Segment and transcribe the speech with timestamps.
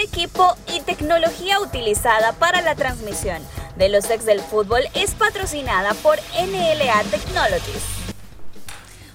[0.00, 3.42] equipo y tecnología utilizada para la transmisión
[3.76, 8.03] de los ex del fútbol es patrocinada por NLA Technologies.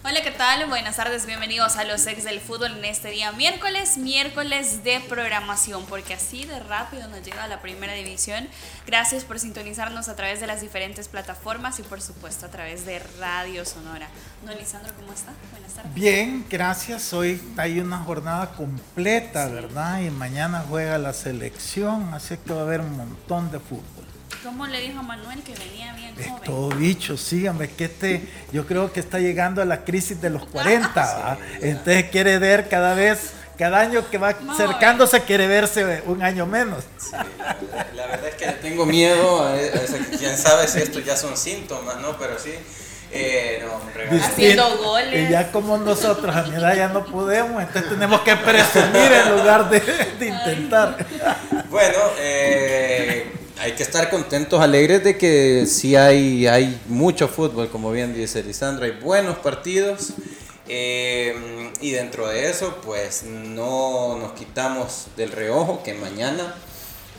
[0.02, 0.66] Hola, ¿qué tal?
[0.70, 5.85] Buenas tardes, bienvenidos a los ex del fútbol en este día miércoles, miércoles de programación,
[5.88, 8.48] porque así de rápido nos llega la primera división.
[8.88, 12.99] Gracias por sintonizarnos a través de las diferentes plataformas y por supuesto a través de
[13.20, 14.08] Radio Sonora.
[14.45, 15.34] Don Lisandro, ¿cómo está?
[15.52, 15.94] Buenas tardes.
[15.94, 17.11] Bien, gracias.
[17.11, 20.00] Hoy hay una jornada completa, ¿verdad?
[20.00, 24.08] Y mañana juega la selección, así que va a haber un montón de fútbol.
[24.43, 26.43] ¿Cómo le dijo a Manuel que venía bien joven?
[26.43, 28.22] todo bicho, sí, hombre, que este,
[28.53, 32.94] yo creo que está llegando a la crisis de los 40, entonces quiere ver cada
[32.94, 36.85] vez, cada año que va acercándose quiere verse un año menos.
[37.95, 39.55] la, verdad es que tengo miedo, a,
[40.17, 42.17] quién sabe si esto ya son síntomas, ¿no?
[42.17, 42.53] Pero sí.
[43.11, 45.27] Eh, no, Haciendo goles.
[45.27, 49.35] Y ya como nosotros a mi edad ya no podemos, entonces tenemos que presumir en
[49.35, 49.80] lugar de,
[50.19, 51.05] de intentar.
[51.69, 57.91] Bueno, eh, hay que estar contentos, alegres de que sí hay, hay mucho fútbol, como
[57.91, 60.13] bien dice Lisandro, hay buenos partidos.
[60.71, 66.53] Eh, y dentro de eso, pues no nos quitamos del reojo que mañana,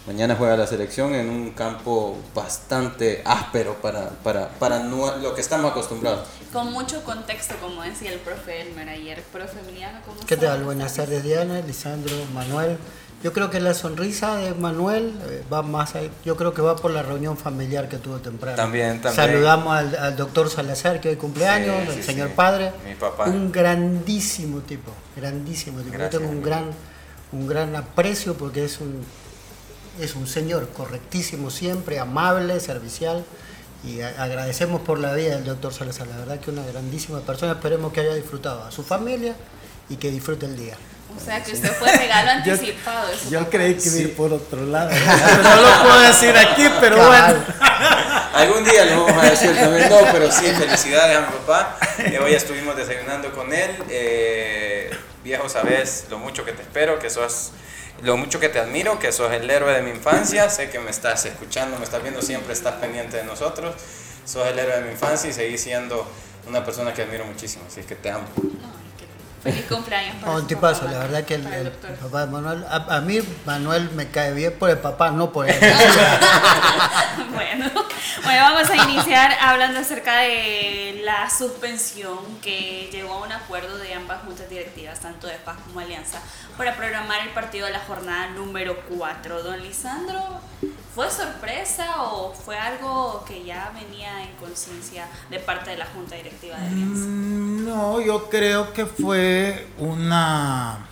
[0.06, 5.72] mañana juega la selección en un campo bastante áspero para, para, para lo que estamos
[5.72, 6.28] acostumbrados.
[6.52, 9.22] Con mucho contexto, como decía el profe Elmer ayer.
[9.32, 10.62] Profe Emiliano, ¿cómo ¿Qué tal?
[10.62, 12.78] Buenas tardes, Diana, Lisandro, Manuel.
[13.22, 15.92] Yo creo que la sonrisa de Manuel eh, va más,
[16.24, 18.56] yo creo que va por la reunión familiar que tuvo temprano.
[18.56, 19.14] También, también.
[19.14, 22.72] Saludamos al, doctor Salazar, que hoy cumpleaños, al señor padre.
[22.86, 23.26] Mi papá.
[23.26, 25.98] Un grandísimo tipo, grandísimo tipo.
[25.98, 26.70] yo tengo un gran,
[27.32, 29.04] un gran aprecio porque es un,
[30.00, 33.24] es un señor correctísimo siempre, amable, servicial.
[33.84, 36.06] Y agradecemos por la vida del doctor Salazar.
[36.06, 37.52] La verdad que una grandísima persona.
[37.52, 39.34] Esperemos que haya disfrutado a su familia
[39.90, 40.76] y que disfrute el día.
[41.16, 43.08] O sea, que usted fue regalo anticipado.
[43.30, 44.90] Yo, creí que iba ir por otro lado.
[44.90, 47.44] no lo puedo decir aquí, pero bueno.
[48.34, 49.88] Algún día lo vamos a decir también.
[49.88, 51.76] No, pero sí, felicidades a mi papá.
[51.98, 53.70] Eh, hoy estuvimos desayunando con él.
[53.90, 54.90] Eh,
[55.24, 57.52] viejo, sabes lo mucho que te espero, que sos
[58.02, 60.48] lo mucho que te admiro, que sos el héroe de mi infancia.
[60.48, 63.74] Sé que me estás escuchando, me estás viendo, siempre estás pendiente de nosotros.
[64.24, 66.06] Sos el héroe de mi infancia y seguís siendo
[66.48, 67.64] una persona que admiro muchísimo.
[67.66, 68.26] Así que te amo.
[69.42, 70.16] Feliz cumpleaños.
[70.16, 74.34] Para un tipazo, la verdad que el, papá de Manuel, a, mí Manuel me cae
[74.34, 75.58] bien por el papá, no por él.
[77.34, 77.70] bueno,
[78.22, 83.94] bueno, vamos a iniciar hablando acerca de la suspensión que llegó a un acuerdo de
[83.94, 86.20] ambas juntas directivas, tanto de Paz como Alianza,
[86.60, 89.42] para programar el partido de la jornada número 4.
[89.42, 90.20] Don Lisandro,
[90.94, 96.16] ¿Fue sorpresa o fue algo que ya venía en conciencia de parte de la Junta
[96.16, 97.06] Directiva de Alianza?
[97.06, 100.86] Mm, no, yo creo que fue una,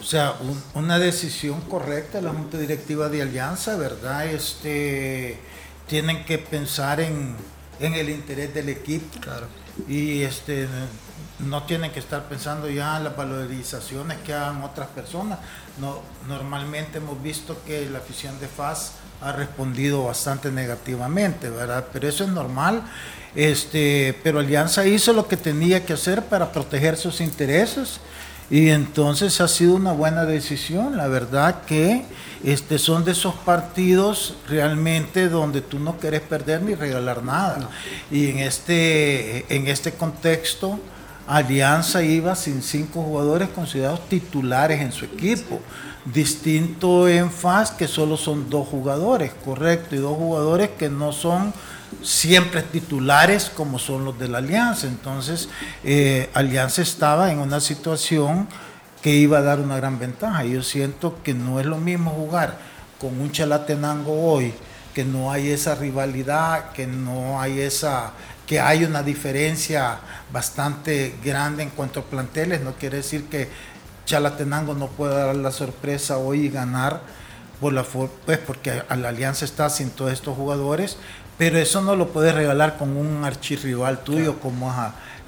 [0.00, 0.34] o sea,
[0.74, 4.26] una decisión correcta de la Junta Directiva de Alianza, ¿verdad?
[4.26, 5.38] Este,
[5.86, 7.36] tienen que pensar en,
[7.78, 9.20] el interés del equipo.
[9.20, 9.46] Claro.
[9.86, 10.66] Y este,
[11.46, 15.38] no tienen que estar pensando ya en las valorizaciones que hagan otras personas.
[15.78, 21.86] No, normalmente hemos visto que la afición de FAS ha respondido bastante negativamente, ¿verdad?
[21.92, 22.82] Pero eso es normal.
[23.34, 28.00] Este, pero Alianza hizo lo que tenía que hacer para proteger sus intereses
[28.50, 30.96] y entonces ha sido una buena decisión.
[30.96, 32.04] La verdad que
[32.44, 37.68] este, son de esos partidos realmente donde tú no quieres perder ni regalar nada.
[38.10, 40.78] Y en este, en este contexto,
[41.26, 45.60] Alianza iba sin cinco jugadores considerados titulares en su equipo.
[46.04, 51.54] Distinto en FAS que solo son dos jugadores, correcto, y dos jugadores que no son
[52.02, 54.86] siempre titulares como son los de la Alianza.
[54.86, 55.48] Entonces,
[55.82, 58.48] eh, Alianza estaba en una situación
[59.00, 60.44] que iba a dar una gran ventaja.
[60.44, 62.58] Yo siento que no es lo mismo jugar
[63.00, 64.52] con un Chalatenango hoy,
[64.94, 68.12] que no hay esa rivalidad, que no hay esa,
[68.46, 69.98] que hay una diferencia
[70.32, 73.48] bastante grande en cuanto a planteles, no quiere decir que
[74.04, 77.00] Chalatenango no pueda dar la sorpresa hoy y ganar
[77.60, 80.98] por la pues porque la alianza está sin todos estos jugadores,
[81.38, 84.72] pero eso no lo puedes regalar con un archirrival tuyo como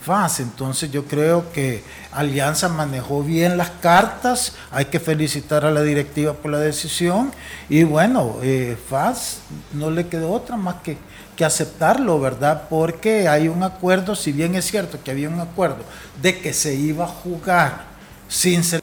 [0.02, 0.40] FAS.
[0.40, 6.34] Entonces yo creo que Alianza manejó bien las cartas, hay que felicitar a la directiva
[6.34, 7.32] por la decisión.
[7.68, 9.38] Y bueno, eh, FAS
[9.72, 10.96] no le quedó otra más que,
[11.36, 12.64] que aceptarlo, ¿verdad?
[12.68, 15.84] Porque hay un acuerdo, si bien es cierto que había un acuerdo
[16.20, 17.84] de que se iba a jugar
[18.28, 18.82] sin ser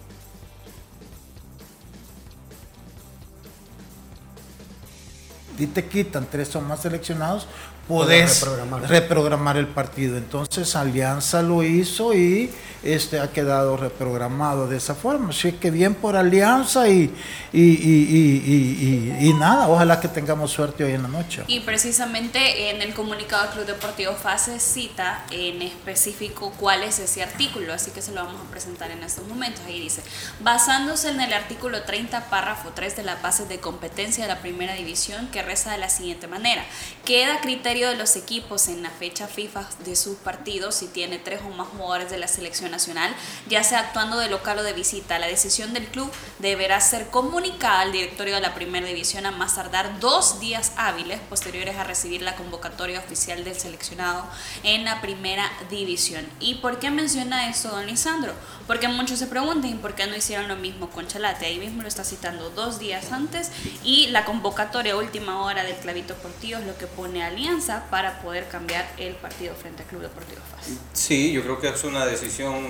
[5.57, 7.47] y te quitan tres o más seleccionados,
[7.87, 8.89] podés reprogramar.
[8.89, 9.57] reprogramar.
[9.57, 10.17] el partido.
[10.17, 12.49] Entonces Alianza lo hizo y
[12.83, 15.29] este ha quedado reprogramado de esa forma.
[15.29, 17.13] Así que bien por Alianza y,
[17.53, 21.43] y, nada, ojalá que tengamos suerte hoy en la noche.
[21.47, 27.23] Y precisamente en el comunicado del Club Deportivo FASE cita en específico cuál es ese
[27.23, 29.61] artículo, así que se lo vamos a presentar en estos momentos.
[29.65, 30.03] Ahí dice,
[30.41, 34.73] basándose en el artículo 30, párrafo 3 de las bases de competencia de la primera
[34.73, 36.65] división, que reza de la siguiente manera,
[37.05, 41.41] queda criterio de los equipos en la fecha FIFA de sus partidos si tiene tres
[41.41, 43.13] o más jugadores de la selección nacional,
[43.47, 45.17] ya sea actuando de local o de visita.
[45.17, 49.55] La decisión del club deberá ser comunicada al directorio de la primera división a más
[49.55, 54.25] tardar dos días hábiles posteriores a recibir la convocatoria oficial del seleccionado
[54.61, 56.27] en la primera división.
[56.39, 58.33] ¿Y por qué menciona eso, don Lisandro?
[58.67, 61.45] Porque muchos se preguntan por qué no hicieron lo mismo con Chalate.
[61.45, 63.51] Ahí mismo lo está citando dos días antes
[63.83, 68.47] y la convocatoria última hora del clavito portillo es lo que pone Alianza para poder
[68.47, 70.77] cambiar el partido frente al Club Deportivo FAS.
[70.93, 72.63] Sí, yo creo que es una decisión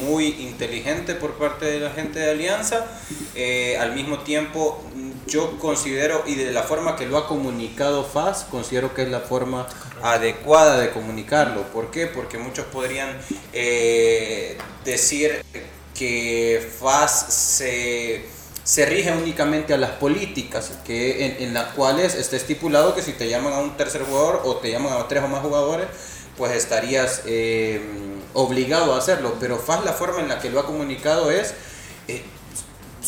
[0.00, 2.86] muy inteligente por parte de la gente de Alianza.
[3.34, 4.82] Eh, al mismo tiempo,
[5.26, 9.20] yo considero, y de la forma que lo ha comunicado FAS, considero que es la
[9.20, 9.66] forma
[10.02, 11.62] adecuada de comunicarlo.
[11.64, 12.06] ¿Por qué?
[12.06, 13.10] Porque muchos podrían
[13.52, 15.42] eh, decir
[15.94, 18.24] que FAS se,
[18.62, 23.12] se, rige únicamente a las políticas, que en, en, las cuales está estipulado que si
[23.12, 25.88] te llaman a un tercer jugador o te llaman a tres o más jugadores,
[26.38, 27.82] pues estarías eh,
[28.32, 29.34] obligado a hacerlo.
[29.38, 31.54] Pero FAS la forma en la que lo ha comunicado es...
[32.06, 32.24] Eh,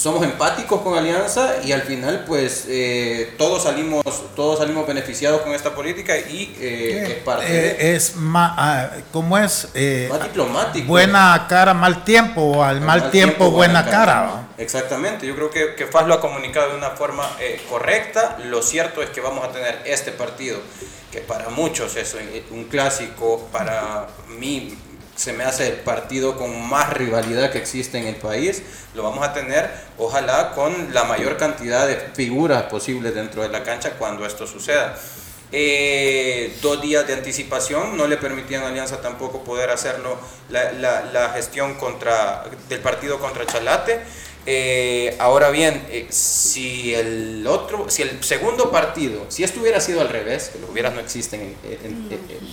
[0.00, 4.02] somos empáticos con Alianza y al final pues eh, todos salimos
[4.34, 9.36] todos salimos beneficiados con esta política y eh, es parte eh, es más ah, como
[9.36, 9.68] es
[10.08, 10.86] más diplomático.
[10.86, 15.86] buena cara mal tiempo o al mal, tiempo, buena, cara, exactamente yo creo que, que
[15.86, 17.28] FAS lo ha comunicado de una forma
[17.68, 18.38] correcta.
[18.44, 20.58] Lo cierto es que vamos a tener este partido
[21.12, 22.16] que para muchos es
[22.50, 24.76] un clásico para mí
[25.20, 28.62] se me hace el partido con más rivalidad que existe en el país.
[28.94, 33.62] Lo vamos a tener, ojalá, con la mayor cantidad de figuras posibles dentro de la
[33.62, 34.96] cancha cuando esto suceda.
[35.52, 40.16] Eh, dos días de anticipación no le permitían a Alianza tampoco poder hacerlo
[40.48, 44.00] la, la, gestión contra, del partido contra Chalate.
[44.46, 50.00] Eh, ahora bien, eh, si el otro, si el segundo partido, si esto hubiera sido
[50.00, 51.54] al revés, que los hubieras no existen,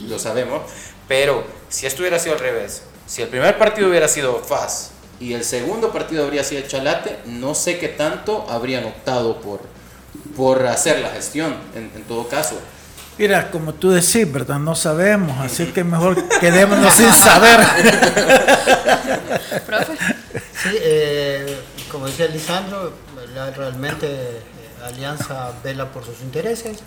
[0.08, 0.64] lo sabemos,
[1.08, 5.34] pero si esto hubiera sido al revés, si el primer partido hubiera sido FAS y
[5.34, 9.62] el segundo partido habría sido el Chalate, no sé qué tanto habrían optado por,
[10.36, 12.60] por hacer la gestión, en, todo caso.
[13.18, 14.60] Mira, como tú decís, ¿verdad?
[14.60, 17.60] No sabemos, así que mejor quedémonos sin saber.
[20.64, 21.56] Sí, eh,
[21.98, 22.94] como decía Lisandro,
[23.56, 24.42] realmente eh,
[24.86, 26.78] Alianza vela por sus intereses.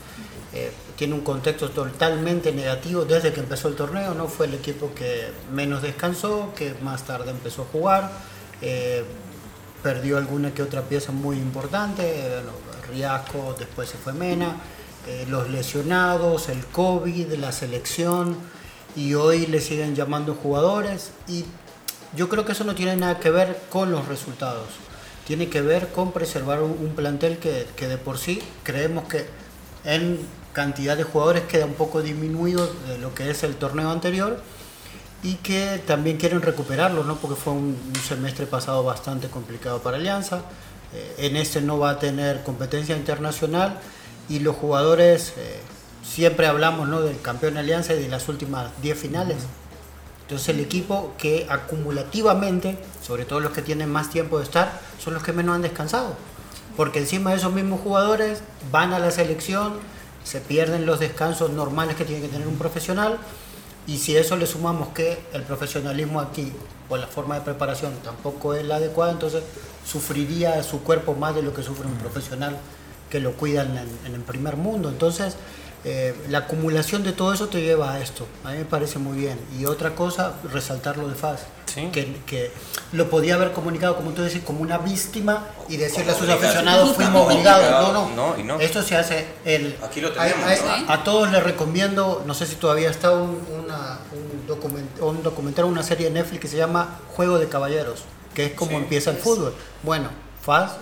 [0.53, 4.29] Eh, tiene un contexto totalmente negativo desde que empezó el torneo, ¿no?
[4.29, 8.13] Fue el equipo que menos descansó, que más tarde empezó a jugar,
[8.63, 9.03] eh,
[9.83, 12.03] perdió alguna que otra pieza muy importante,
[12.33, 12.53] bueno,
[12.89, 14.57] Riasco, después se fue Mena,
[15.29, 18.37] los lesionados, el COVID, la selección,
[18.95, 21.45] y hoy le siguen llamando jugadores, y
[22.15, 24.69] yo creo que eso no tiene nada que ver con los resultados,
[25.31, 29.27] tiene que ver con preservar un, plantel que, que de por sí creemos que
[29.85, 30.19] en
[30.53, 34.43] cantidad de jugadores queda un poco disminuido de lo que es el torneo anterior
[35.23, 37.15] y que también quieren recuperarlo, ¿no?
[37.19, 37.77] porque fue un,
[38.09, 40.41] semestre pasado bastante complicado para Alianza.
[40.93, 43.79] Eh, en este no va a tener competencia internacional
[44.29, 45.61] y los jugadores, eh,
[46.03, 47.03] siempre hablamos ¿no?
[47.03, 49.37] del campeón Alianza y de las últimas 10 finales.
[50.31, 55.15] Entonces el equipo que acumulativamente, sobre todo los que tienen más tiempo de estar, son
[55.15, 56.15] los que menos han descansado.
[56.77, 59.73] Porque encima de esos mismos jugadores van a la selección,
[60.23, 63.19] se pierden los descansos normales que tiene que tener un profesional
[63.89, 66.53] y si a eso le sumamos que el profesionalismo aquí
[66.89, 69.43] o la forma de preparación tampoco es la adecuada, entonces
[69.85, 72.57] sufriría su cuerpo más de lo que sufre un profesional
[73.11, 74.91] que lo cuida en, el primer mundo.
[74.91, 75.35] Entonces,
[75.85, 78.27] eh, la acumulación de todo eso te lleva a esto.
[78.45, 79.39] A mí me parece muy bien.
[79.59, 81.41] Y otra cosa, resaltar lo de FAS.
[81.93, 82.51] que,
[82.93, 86.97] lo podía haber comunicado, como tú decís, como una víctima y decirle a sus aficionados,
[86.97, 87.71] fuimos obligados.
[87.71, 88.61] No, no, no, no.
[88.61, 89.27] Esto se hace.
[89.45, 90.45] El, Aquí lo tenemos.
[90.89, 95.65] A, todos les recomiendo, no sé si todavía está un, una, un, document, un documental,
[95.65, 98.03] una serie de Netflix que se llama Juego de Caballeros,
[98.35, 99.55] que es como empieza el fútbol.
[99.83, 100.11] Bueno,
[100.43, 100.73] Faz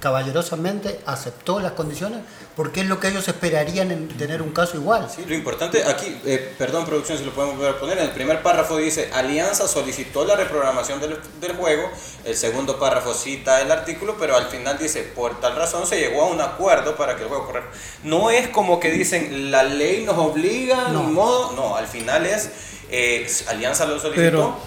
[0.00, 2.20] caballerosamente aceptó las condiciones
[2.56, 5.08] porque es lo que ellos esperarían en tener un caso igual.
[5.14, 8.10] Sí, lo importante aquí, eh, perdón producción si lo podemos volver a poner, en el
[8.10, 11.88] primer párrafo dice, Alianza solicitó la reprogramación del, del, juego,
[12.24, 16.22] el segundo párrafo cita el artículo, pero al final dice, por tal razón se llegó
[16.22, 17.70] a un acuerdo para que el juego corra.
[18.02, 21.04] No es como que dicen, la ley nos obliga, no.
[21.04, 22.50] ni modo, no, al final es,
[22.90, 24.58] eh, Alianza lo solicitó.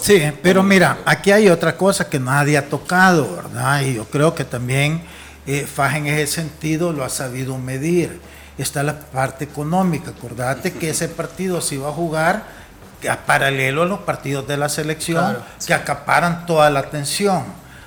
[0.00, 3.82] Sí, pero mira, aquí hay otra cosa que nadie ha tocado, ¿verdad?
[3.82, 5.02] Y yo creo que también
[5.46, 8.20] eh, en ese sentido lo ha sabido medir.
[8.58, 10.10] Está la parte económica.
[10.10, 12.44] Acordate que ese partido se iba a jugar
[13.08, 17.44] a paralelo a los partidos de la selección que acaparan toda la atención.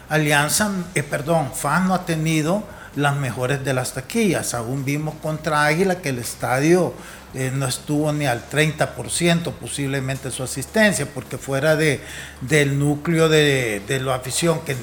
[0.10, 2.64] Alianza, eh, perdón, FAJ no ha tenido
[2.96, 4.54] las mejores de las taquillas.
[4.54, 6.94] Aún vimos contra Águila que el estadio
[7.34, 12.00] eh, no estuvo ni al 30% posiblemente su asistencia, porque fuera de,
[12.40, 14.78] del núcleo de, la afición, que,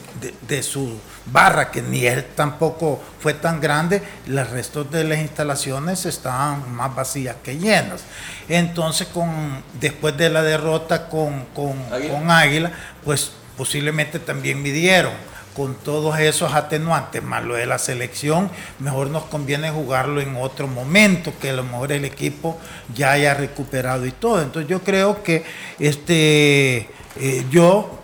[0.47, 6.04] de, su barra, que ni él tampoco fue tan grande, los restos de las instalaciones
[6.04, 8.02] estaban más vacías que llenas.
[8.50, 12.71] Entonces, con, después de la derrota con, con Águila,
[13.02, 19.25] pues posiblemente también midieron con todos esos atenuantes, más lo de la selección, mejor nos
[19.25, 22.59] conviene jugarlo en otro momento, que a lo mejor el equipo
[22.94, 24.40] ya haya recuperado y todo.
[24.40, 25.44] Entonces yo creo que
[25.78, 28.02] este, eh, yo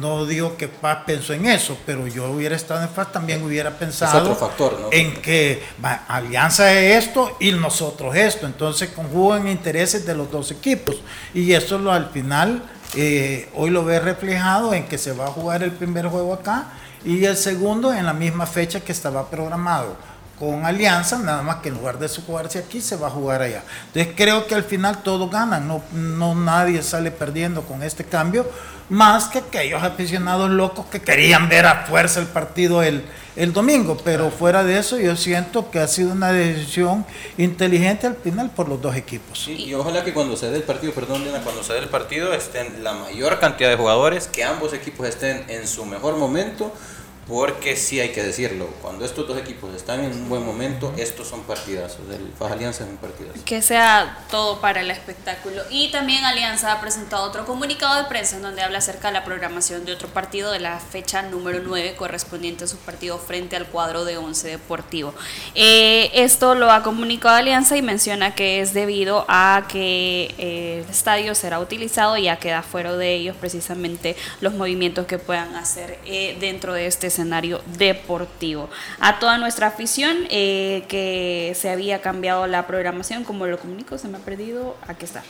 [0.00, 3.70] no digo que Paz pensó en eso, pero yo hubiera estado en Paz, también hubiera
[3.70, 4.36] pensado
[4.90, 5.62] en que
[6.08, 8.46] Alianza es esto y nosotros esto.
[8.46, 10.96] Entonces conjugan intereses de los dos equipos.
[11.32, 12.62] Y eso lo, al final
[12.96, 16.66] eh, hoy lo ve reflejado en que se va a jugar el primer juego acá
[17.04, 19.96] y el segundo en la misma fecha que estaba programado
[20.38, 23.62] con Alianza, nada más que en lugar de jugarse aquí, se va a jugar allá.
[23.86, 28.46] Entonces creo que al final todos ganan, no, no nadie sale perdiendo con este cambio,
[28.88, 33.04] más que aquellos aficionados locos que querían ver a fuerza el partido el,
[33.36, 37.04] el domingo, pero fuera de eso yo siento que ha sido una decisión
[37.38, 39.48] inteligente al final por los dos equipos.
[39.48, 42.32] Y ojalá que cuando se dé el partido, perdón Lina, cuando se dé el partido
[42.34, 46.72] estén la mayor cantidad de jugadores, que ambos equipos estén en su mejor momento
[47.26, 51.26] porque sí hay que decirlo, cuando estos dos equipos están en un buen momento, estos
[51.28, 52.00] son partidazos.
[52.10, 53.44] El Faj Alianza es un partidazo.
[53.44, 55.62] Que sea todo para el espectáculo.
[55.70, 59.24] Y también Alianza ha presentado otro comunicado de prensa en donde habla acerca de la
[59.24, 63.66] programación de otro partido de la fecha número 9 correspondiente a su partido frente al
[63.66, 65.14] cuadro de Once Deportivo.
[65.54, 70.90] Eh, esto lo ha comunicado Alianza y menciona que es debido a que eh, el
[70.90, 75.98] estadio será utilizado y ya queda fuera de ellos precisamente los movimientos que puedan hacer
[76.04, 78.68] eh, dentro de este escenario deportivo.
[79.00, 84.08] A toda nuestra afición eh, que se había cambiado la programación, como lo comunico, se
[84.08, 85.22] me ha perdido, aquí está.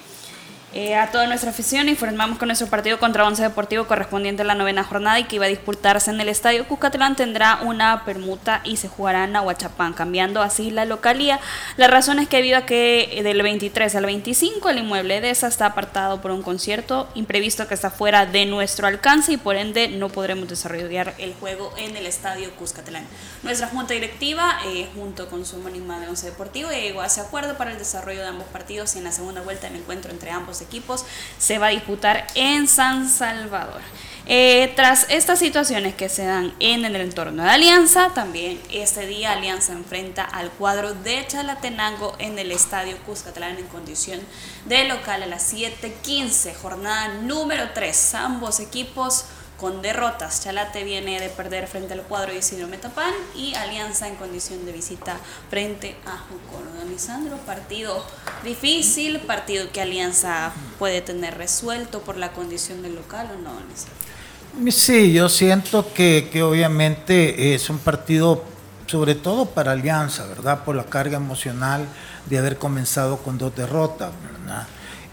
[0.76, 4.56] Eh, a toda nuestra afición informamos que nuestro partido contra Once Deportivo correspondiente a la
[4.56, 8.76] novena jornada y que iba a disputarse en el Estadio Cuscatlán tendrá una permuta y
[8.76, 11.38] se jugará en Aguachapán, cambiando así la localía.
[11.76, 15.46] La razón es que debido a que del 23 al 25 el inmueble de esa
[15.46, 19.86] está apartado por un concierto imprevisto que está fuera de nuestro alcance y por ende
[19.86, 23.06] no podremos desarrollar el juego en el Estadio Cuscatlán.
[23.44, 27.56] Nuestra junta directiva, eh, junto con su homónima de Once Deportivo, llegó a ese acuerdo
[27.56, 30.63] para el desarrollo de ambos partidos y en la segunda vuelta del encuentro entre ambos
[30.64, 31.04] equipos
[31.38, 33.80] se va a disputar en San Salvador.
[34.26, 39.32] Eh, tras estas situaciones que se dan en el entorno de Alianza, también este día
[39.32, 44.20] Alianza enfrenta al cuadro de Chalatenango en el Estadio Cuscatlán en condición
[44.64, 48.14] de local a las 7:15, jornada número 3.
[48.14, 49.26] Ambos equipos
[49.64, 50.42] con derrotas.
[50.42, 54.72] Chalate viene de perder frente al cuadro de Isidro Metapán y Alianza en condición de
[54.72, 55.16] visita
[55.48, 56.70] frente a Jucoro.
[56.78, 58.04] Don partido
[58.44, 65.14] difícil, partido que Alianza puede tener resuelto por la condición del local o no, Sí,
[65.14, 68.44] yo siento que, que obviamente es un partido
[68.86, 70.62] sobre todo para Alianza, ¿verdad?
[70.64, 71.88] Por la carga emocional
[72.26, 74.66] de haber comenzado con dos derrotas, ¿verdad?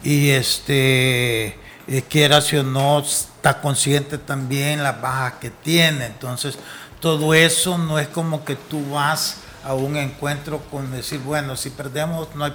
[0.03, 6.05] Y este eh, quiera si o no, está consciente también las bajas que tiene.
[6.05, 6.57] Entonces,
[6.99, 11.69] todo eso no es como que tú vas a un encuentro con decir, bueno, si
[11.69, 12.53] perdemos no hay,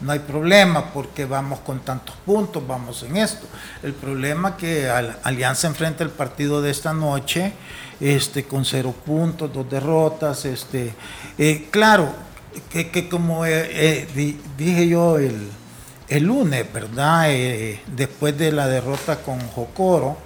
[0.00, 3.46] no hay problema porque vamos con tantos puntos, vamos en esto.
[3.82, 4.88] El problema que
[5.22, 7.52] Alianza enfrenta el partido de esta noche
[8.00, 10.44] este, con cero puntos, dos derrotas.
[10.44, 10.94] Este,
[11.38, 12.12] eh, claro,
[12.70, 15.50] que, como eh, dije yo el
[16.16, 17.30] el lunes, ¿verdad?
[17.30, 20.18] Eh, después de la derrota con Jocoro,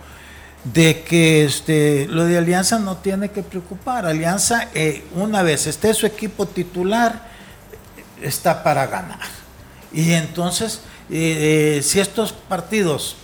[0.65, 4.05] de que este, lo de Alianza no tiene que preocupar.
[4.05, 7.29] Alianza, eh, una vez esté su equipo titular,
[8.21, 9.21] está para ganar.
[9.93, 13.15] Y entonces, eh, si estos partidos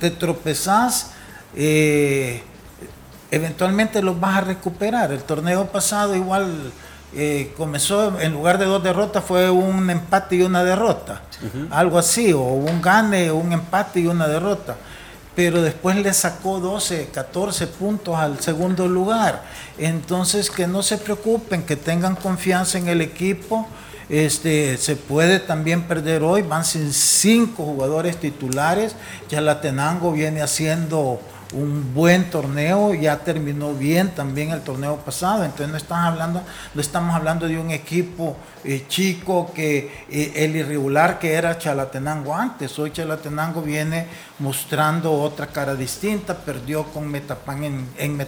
[0.00, 1.12] te tropezás,
[3.30, 5.12] eventualmente los vas a recuperar.
[5.12, 6.72] El torneo pasado igual
[7.14, 11.22] eh, comenzó, en lugar de dos derrotas, fue un empate y una derrota.
[11.70, 14.76] Algo así, o un gane, un empate y una derrota.
[15.34, 19.44] Pero después le sacó 12, 14 puntos al segundo lugar.
[19.78, 23.66] Entonces, que no se preocupen, que tengan confianza en el equipo.
[24.08, 28.96] Este, se puede también perder hoy, van sin cinco jugadores titulares.
[29.28, 31.20] Ya la Tenango viene haciendo
[31.52, 36.42] un buen torneo, ya terminó bien también el torneo pasado, entonces no estamos hablando,
[36.74, 42.34] no estamos hablando de un equipo eh, chico que eh, el irregular que era Chalatenango
[42.34, 44.06] antes, hoy Chalatenango viene
[44.38, 48.26] mostrando otra cara distinta, perdió con Metapan en, en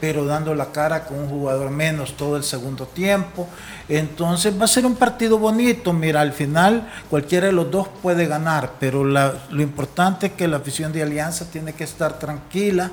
[0.00, 3.48] pero dando la cara con un jugador menos todo el segundo tiempo,
[3.88, 8.26] entonces va a ser un partido bonito, mira, al final cualquiera de los dos puede
[8.26, 12.90] ganar, pero lo importante es que la afición de Alianza tiene que estar tranquila,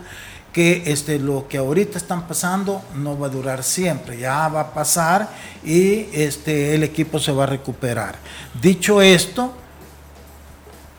[0.52, 4.74] que este, lo que ahorita están pasando no va a durar siempre, ya va a
[4.74, 5.30] pasar
[5.64, 8.16] y este, el equipo se va a recuperar.
[8.60, 9.54] Dicho esto,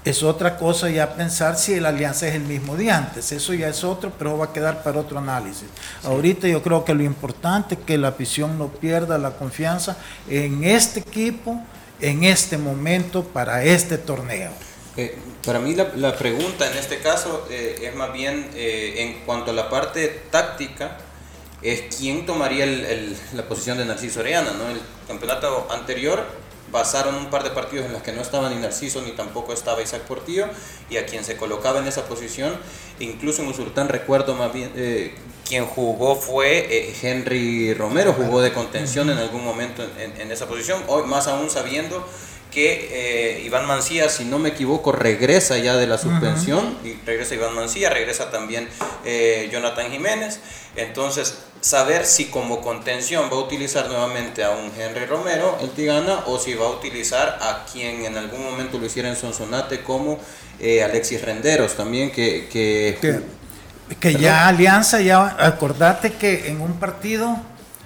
[0.05, 3.69] es otra cosa ya pensar si la alianza es el mismo de antes, eso ya
[3.69, 5.67] es otro, pero va a quedar para otro análisis.
[6.05, 9.97] Ahorita yo creo que lo importante es que la afición no pierda la confianza
[10.29, 11.61] en este equipo,
[12.01, 14.51] en este momento, para este torneo.
[14.97, 19.51] Eh, para mí la, pregunta en este caso eh, es más bien eh, en cuanto
[19.51, 20.99] a la parte táctica,
[21.63, 22.67] es quién tomaría
[23.35, 24.53] la posición de Narciso Orellana.
[24.53, 24.69] ¿no?
[24.71, 26.25] El campeonato anterior
[26.73, 29.83] pasaron un par de partidos en los que no estaba ni Narciso ni tampoco estaba
[29.83, 30.47] Isaac Portillo
[30.89, 32.53] y a quien se colocaba en esa posición,
[32.99, 34.71] incluso en Usurtán recuerdo más bien,
[35.49, 40.83] quien jugó fue Henry Romero, jugó de contención en algún momento en, en, esa posición,
[40.87, 42.07] hoy más aún sabiendo
[42.51, 47.35] que eh, Iván Mancía, si no me equivoco, regresa ya de la suspensión, y regresa
[47.35, 48.69] Iván Mancía, regresa también
[49.05, 50.41] eh, Jonathan Jiménez,
[50.77, 56.25] entonces saber si como contención va a utilizar nuevamente a un Henry Romero, el Tigana,
[56.27, 60.19] o si va a utilizar a quien en algún momento lo hiciera en Sonsonate como
[60.59, 62.49] eh, Alexis Renderos también, que...
[62.51, 63.23] que,
[63.99, 67.37] que, ya Alianza, ya acordate que en un partido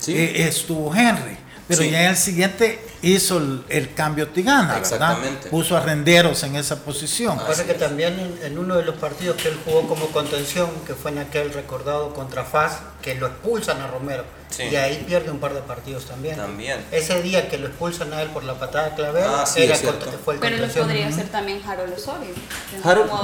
[0.07, 1.37] estuvo Henry,
[1.69, 5.19] pero ya en el siguiente hizo el, cambio Tigana, ¿verdad?
[5.51, 7.39] Puso a Renderos en esa posición.
[7.39, 11.11] Pasa que también en, uno de los partidos que él jugó como contención, que fue
[11.11, 14.25] en aquel recordado contra FAS, que lo expulsan a Romero.
[14.59, 16.37] Y ahí pierde un par de partidos también.
[16.37, 16.81] También.
[16.91, 19.77] Ese día que lo expulsan a él por la patada clave, ah, era
[20.25, 22.31] fue el Pero lo podría ser también Harold Osorio.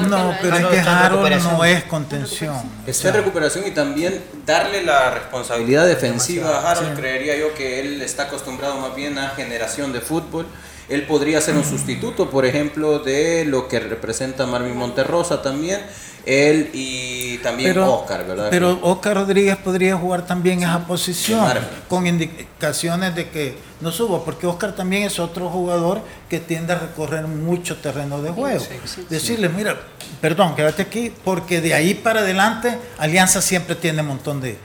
[0.09, 2.57] no, pero es que Harold no es contención.
[2.87, 8.03] Está en recuperación y también darle la responsabilidad defensiva a Harold, creería yo que él
[8.03, 10.47] está acostumbrado más bien a generación de fútbol.
[10.91, 15.81] Él podría ser un sustituto, por ejemplo, de lo que representa Marvin Monterrosa también
[16.27, 18.49] él y también Oscar, ¿verdad?
[18.51, 21.47] Pero Oscar Rodríguez podría jugar también esa posición,
[21.89, 26.79] con indicaciones de que no subo, porque Oscar también es otro jugador que tiende a
[26.79, 28.65] recorrer mucho terreno de juego.
[29.09, 29.77] Decirle, mira,
[30.21, 34.59] perdón, quédate aquí, porque de ahí para adelante Alianza siempre tiene un montón de,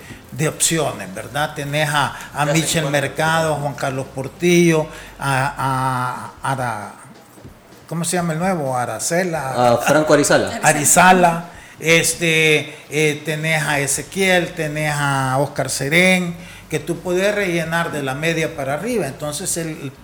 [0.47, 1.55] opciones, ¿verdad?
[1.55, 4.85] Tenés a, a Michel Mercado, a Juan Carlos Portillo,
[5.17, 7.04] a, a, a
[7.87, 8.75] ¿cómo se llama el nuevo?
[8.77, 9.79] Aracela.
[9.85, 10.59] Franco Arizala.
[10.63, 11.49] Arizala.
[11.79, 16.35] Este, eh, tenés a Ezequiel, tenés a Oscar Serén,
[16.69, 19.07] que tú puedes rellenar de la media para arriba.
[19.07, 19.59] Entonces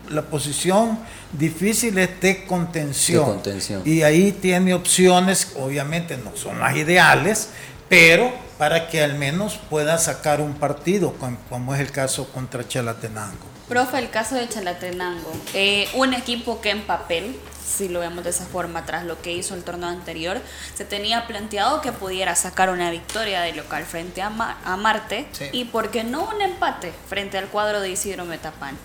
[0.09, 0.99] la posición
[1.31, 3.25] difícil es de contención.
[3.25, 3.81] de contención.
[3.85, 7.49] Y ahí tiene opciones, obviamente no son las ideales,
[7.87, 11.15] pero para que al menos pueda sacar un partido,
[11.49, 13.51] como es el caso contra Chalatenango.
[13.67, 17.39] Profe, el caso de Chalatenango, eh, un equipo que en papel
[17.71, 20.39] si lo vemos de esa forma, tras lo que hizo el torneo anterior,
[20.75, 24.27] se tenía planteado que pudiera sacar una victoria de local frente a,
[24.63, 28.77] a Marte y, ¿por qué no, un empate frente al cuadro de Isidro Metapán?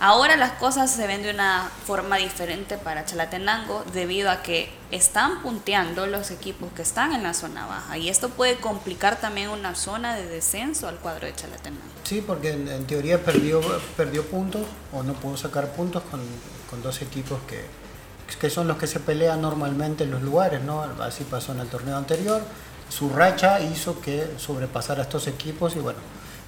[0.00, 5.40] Ahora las cosas se ven de una forma diferente para Chalatenango debido a que están
[5.42, 9.76] punteando los equipos que están en la zona baja y esto puede complicar también una
[9.76, 11.84] zona de descenso al cuadro de Chalatenango.
[12.02, 13.60] Sí, porque en, teoría perdió,
[13.96, 16.20] perdió puntos o no pudo sacar puntos con,
[16.68, 17.64] con dos equipos que,
[18.36, 20.82] que son los que se pelean normalmente en los lugares, ¿no?
[21.00, 22.42] Así pasó en el torneo anterior.
[22.88, 25.98] Su racha hizo que sobrepasara a estos equipos y bueno,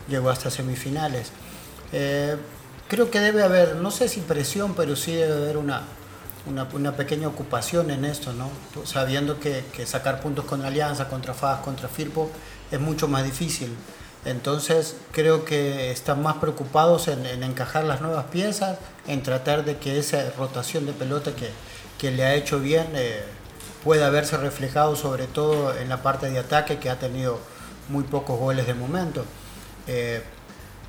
[0.09, 1.31] llegó hasta semifinales.
[1.92, 2.37] Eh,
[2.88, 5.83] creo que debe haber, no sé si presión, pero sí debe haber una,
[6.47, 8.51] una, una, pequeña ocupación en esto, ¿no?
[8.85, 12.31] sabiendo que, que, sacar puntos con Alianza, contra FAS, contra Firpo
[12.70, 13.75] es mucho más difícil.
[14.25, 19.77] Entonces creo que están más preocupados en, en, encajar las nuevas piezas, en tratar de
[19.77, 21.51] que esa rotación de pelota que,
[22.05, 23.23] que le ha hecho bien eh,
[23.83, 27.40] pueda verse reflejado sobre todo en la parte de ataque que ha tenido
[27.88, 29.25] muy pocos goles de momento.
[29.87, 30.23] Eh,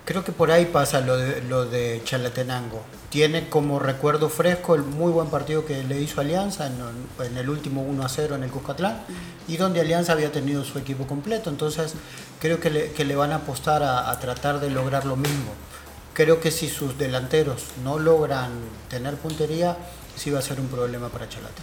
[0.06, 2.84] Creo que por ahí pasa lo de, lo de Chalatenango.
[3.10, 7.82] Tiene como recuerdo fresco el muy buen partido que le hizo Alianza en, el último
[7.82, 9.01] 1 a 0 en el Cuscatlán
[9.47, 11.49] y donde Alianza había tenido su equipo completo.
[11.49, 11.95] Entonces
[12.39, 15.54] creo que le, que le van a apostar a, a, tratar de lograr lo mismo.
[16.13, 18.51] Creo que si sus delanteros no logran
[18.91, 19.75] tener puntería,
[20.15, 21.62] sí va a ser un problema para Chalate.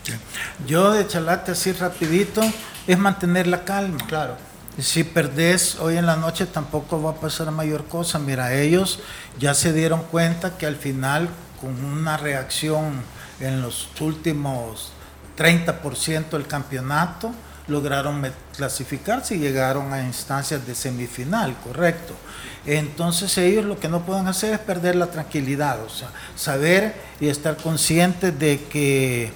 [0.66, 2.42] Yo de Chalate así rapidito
[2.86, 3.98] es mantener la calma.
[4.06, 4.36] Claro
[4.78, 8.18] si perdés hoy en la noche tampoco va a pasar mayor cosa.
[8.18, 9.00] Mira, ellos
[9.38, 11.28] ya se dieron cuenta que al final,
[11.60, 13.02] con una reacción
[13.40, 14.92] en los últimos
[15.36, 17.32] 30% del campeonato,
[17.68, 18.22] lograron
[18.56, 22.14] clasificarse y llegaron a instancias de semifinal, correcto.
[22.66, 27.28] Entonces ellos lo que no pueden hacer es perder la tranquilidad, o sea, saber y
[27.28, 29.32] estar conscientes de que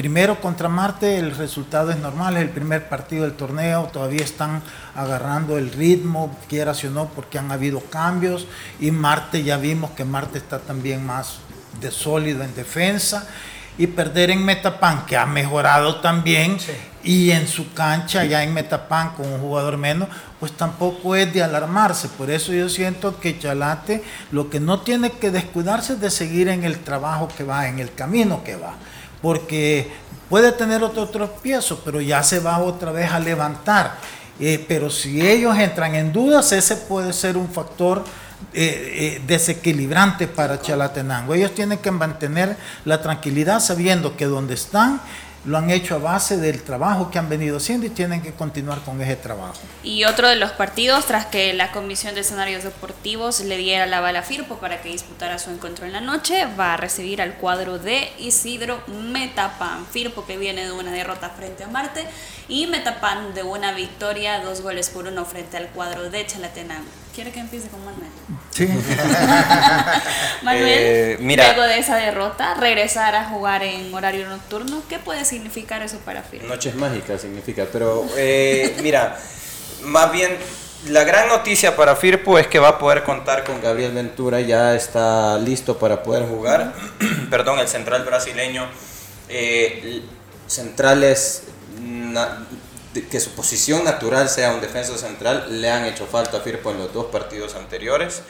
[0.00, 4.62] Primero contra Marte el resultado es normal, es el primer partido del torneo, todavía están
[4.94, 8.46] agarrando el ritmo, quieras o no, porque han habido cambios
[8.80, 11.40] y Marte ya vimos que Marte está también más
[11.82, 13.28] de sólido en defensa
[13.76, 16.56] y perder en Metapan, que ha mejorado también,
[17.02, 20.08] y en su cancha, ya en Metapan, con un jugador menos,
[20.38, 22.08] pues tampoco es de alarmarse.
[22.08, 26.48] Por eso yo siento que Chalate lo que no tiene que descuidarse es de seguir
[26.48, 28.74] en el trabajo que va, en el camino que va
[29.22, 29.90] porque
[30.28, 33.96] puede tener otro tropiezo, pero ya se va otra vez a levantar.
[34.38, 38.04] Eh, pero si ellos entran en dudas, ese puede ser un factor
[38.54, 41.34] eh, eh, desequilibrante para Chalatenango.
[41.34, 45.00] Ellos tienen que mantener la tranquilidad sabiendo que donde están
[45.44, 48.80] lo han hecho a base del trabajo que han venido haciendo y tienen que continuar
[48.80, 49.58] con ese trabajo.
[49.82, 54.00] Y otro de los partidos, tras que la Comisión de Escenarios Deportivos le diera la
[54.00, 57.34] bala a Firpo para que disputara su encuentro en la noche, va a recibir al
[57.34, 59.86] cuadro de Isidro Metapan.
[59.86, 62.06] Firpo que viene de una derrota frente a Marte
[62.48, 66.90] y Metapan de una victoria, dos goles por uno frente al cuadro de Chalatenango.
[67.14, 68.10] ¿Quiere que empiece con Manuel?
[68.50, 68.66] Sí.
[70.42, 75.82] Manuel, eh, luego de esa derrota, regresar a jugar en horario nocturno, ¿qué puede significar
[75.82, 76.46] eso para Firpo?
[76.46, 79.16] Noches mágicas significa, pero eh, mira,
[79.84, 80.36] más bien
[80.88, 84.74] la gran noticia para Firpo es que va a poder contar con Gabriel Ventura, ya
[84.74, 86.72] está listo para poder jugar.
[87.30, 88.66] Perdón, el central brasileño.
[89.28, 90.02] Eh,
[90.46, 91.44] centrales
[93.10, 96.78] que su posición natural sea un defensa central, le han hecho falta a Firpo en
[96.78, 98.22] los dos partidos anteriores.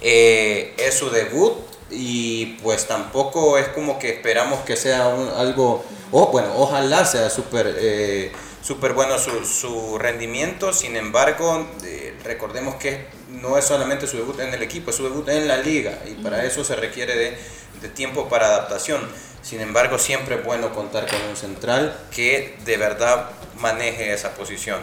[0.00, 1.54] Eh, es su debut
[1.90, 7.76] y pues tampoco es como que esperamos que sea algo, o bueno, ojalá sea súper
[7.78, 14.16] eh, super bueno su, su, rendimiento, sin embargo, eh, recordemos que no es solamente su
[14.16, 17.16] debut en el equipo, es su debut en la liga y para eso se requiere
[17.16, 17.38] de,
[17.80, 19.00] de tiempo para adaptación.
[19.42, 24.80] Sin embargo, siempre es bueno contar con un central que de verdad maneje esa posición.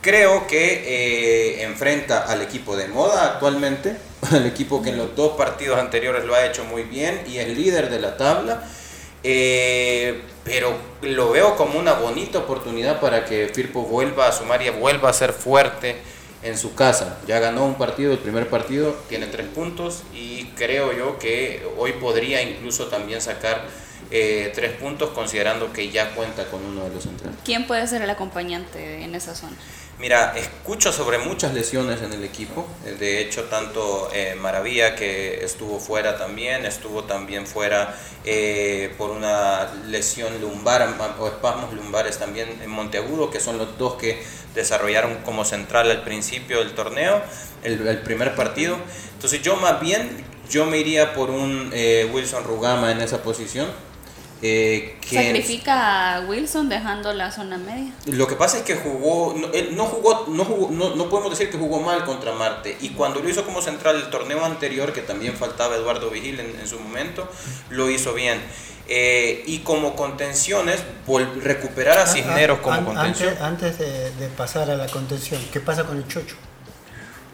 [0.00, 3.96] Creo que eh, enfrenta al equipo de moda actualmente,
[4.30, 7.48] al equipo que en los dos partidos anteriores lo ha hecho muy bien y es
[7.48, 8.62] líder de la tabla.
[9.24, 14.70] Eh, pero lo veo como una bonita oportunidad para que Firpo vuelva a sumar y
[14.70, 15.96] vuelva a ser fuerte
[16.42, 17.18] en su casa.
[17.26, 21.92] Ya ganó un partido, el primer partido, tiene tres puntos y creo yo que hoy
[21.94, 23.66] podría incluso también sacar
[24.10, 27.38] eh, tres puntos considerando que ya cuenta con uno de los centrales.
[27.44, 29.56] ¿Quién puede ser el acompañante en esa zona?
[29.98, 32.66] Mira, escucho sobre muchas lesiones en el equipo.
[33.00, 37.94] De hecho, tanto eh, Maravilla, que estuvo fuera también, estuvo también fuera
[38.24, 43.96] eh, por una lesión lumbar o espasmos lumbares también en Monteagudo, que son los dos
[43.96, 44.22] que
[44.54, 47.20] desarrollaron como central al principio del torneo,
[47.64, 48.76] el, el primer partido.
[49.14, 51.72] Entonces yo más bien, yo me iría por un
[52.12, 53.66] Wilson Rugama en esa posición
[54.40, 57.92] eh, ¿Sacrifica a Wilson dejando la zona media?
[58.06, 61.30] Lo que pasa es que jugó, no, él no jugó, no, jugó no, no, podemos
[61.30, 62.76] decir que jugó mal contra Marte.
[62.80, 66.66] Y cuando lo hizo como central el torneo anterior, que también faltaba Eduardo Vigil en,
[66.68, 67.28] su momento,
[67.70, 68.40] lo hizo bien.
[68.86, 70.80] Eh, y como contenciones,
[71.42, 73.34] recuperar a ah, ah, Cisneros como contención.
[73.40, 76.36] Antes, de, de pasar a la contención, ¿qué pasa con el Chocho?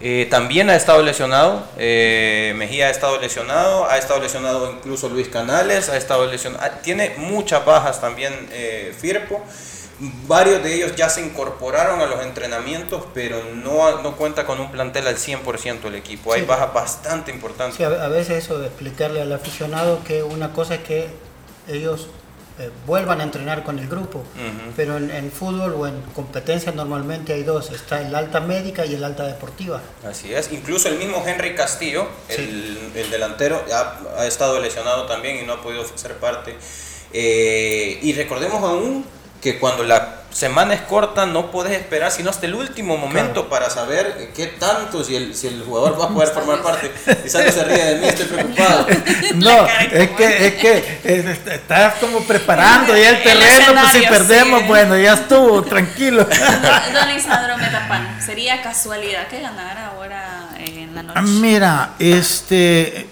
[0.00, 5.28] Eh, también ha estado lesionado, eh, Mejía ha estado lesionado, ha estado lesionado incluso Luis
[5.28, 9.42] Canales, ha estado lesionado, ah, tiene muchas bajas también eh, Firpo,
[10.26, 14.72] varios de ellos ya se incorporaron a los entrenamientos, pero no, no cuenta con un
[14.72, 17.76] plantel al 100% el equipo, hay bajas bastante importantes.
[17.76, 21.08] Sí, a veces eso de explicarle al aficionado que una cosa es que
[21.68, 22.08] ellos
[22.58, 24.22] eh, vuelvan a entrenar con el grupo.
[24.76, 29.02] Pero en, fútbol o en competencia normalmente hay dos, está el alta médica y el
[29.02, 29.80] alta deportiva.
[30.08, 35.38] Así es, incluso el mismo Henry Castillo, el, el, delantero, ha, ha, estado lesionado también
[35.38, 36.56] y no ha podido ser parte.
[37.12, 39.04] Eh, y recordemos aún
[39.40, 43.70] que cuando la semana es corta, no puedes esperar sino hasta el último momento para
[43.70, 46.92] saber qué tanto, si el, si el jugador va a poder formar parte.
[47.24, 48.86] Y Sandro se ríe de mí, estoy preocupado.
[49.36, 54.98] No, es que, es que estás como preparando ya el terreno, pues si perdemos, bueno,
[54.98, 56.24] ya estuvo, tranquilo.
[56.92, 61.20] Don Isadro Metapan, ¿sería casualidad que ganara ahora en la noche?
[61.22, 63.06] Mira, este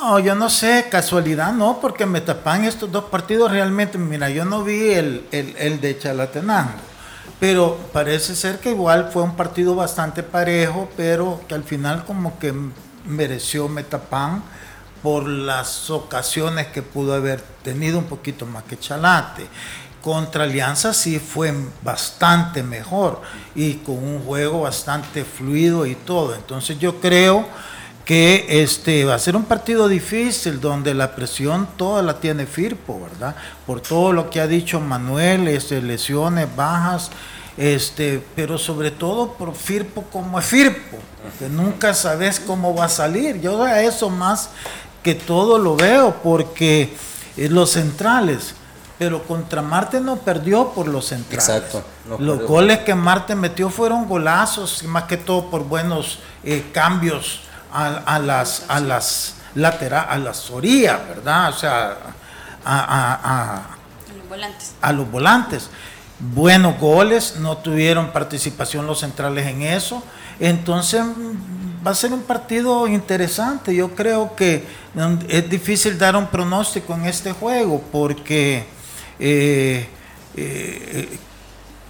[0.00, 3.98] no, yo no sé, casualidad no, porque me tapan estos dos partidos realmente.
[3.98, 6.72] Mira, yo no vi el, el, de Chalatenango,
[7.40, 12.38] pero parece ser que igual fue un partido bastante parejo, pero que al final como
[12.38, 12.54] que
[13.06, 14.42] mereció Metapan
[15.02, 19.46] por las ocasiones que pudo haber tenido un poquito más que Chalate.
[20.02, 23.20] Contra Alianza sí fue bastante mejor
[23.54, 26.34] y con un juego bastante fluido y todo.
[26.34, 27.46] Entonces yo creo
[28.08, 32.98] que este va a ser un partido difícil donde la presión toda la tiene Firpo,
[33.02, 33.36] ¿verdad?
[33.66, 37.10] Por todo lo que ha dicho Manuel, este, lesiones, bajas,
[37.58, 40.96] este, pero sobre todo por Firpo como es Firpo,
[41.38, 43.42] que nunca sabes cómo va a salir.
[43.42, 44.48] Yo a eso más
[45.02, 46.90] que todo lo veo, porque
[47.36, 48.54] los centrales,
[48.98, 51.46] pero contra Marte no perdió por los centrales.
[51.46, 51.84] Exacto.
[52.18, 58.18] los goles que Marte metió fueron golazos, más que todo por buenos eh, cambios a,
[58.18, 61.50] las a las lateral, a las orillas, ¿verdad?
[61.50, 61.96] O sea,
[62.64, 63.76] a,
[64.16, 64.74] los volantes.
[64.80, 65.70] a los volantes.
[66.20, 70.02] Buenos goles, no tuvieron participación los centrales en eso.
[70.40, 71.02] Entonces
[71.86, 73.74] va a ser un partido interesante.
[73.74, 74.64] Yo creo que
[75.28, 78.64] es difícil dar un pronóstico en este juego porque
[79.18, 79.88] eh,
[80.36, 81.18] eh,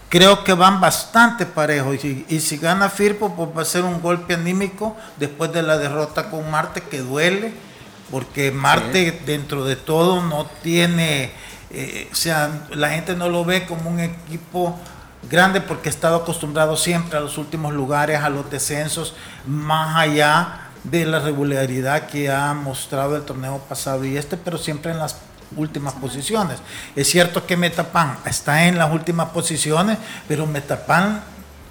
[0.08, 2.04] creo que van bastante parejos.
[2.04, 6.30] Y, si gana Firpo pues va a ser un golpe anímico después de la derrota
[6.30, 7.52] con Marte que duele
[8.10, 11.30] porque Marte dentro de todo no tiene
[11.70, 14.78] eh, o sea la gente no lo ve como un equipo
[15.30, 19.14] grande porque ha estado acostumbrado siempre a los últimos lugares a los descensos
[19.46, 24.92] más allá de la regularidad que ha mostrado el torneo pasado y este pero siempre
[24.92, 25.16] en las
[25.56, 26.58] últimas posiciones.
[26.94, 31.22] Es cierto que Metapan está en las últimas posiciones, pero Metapan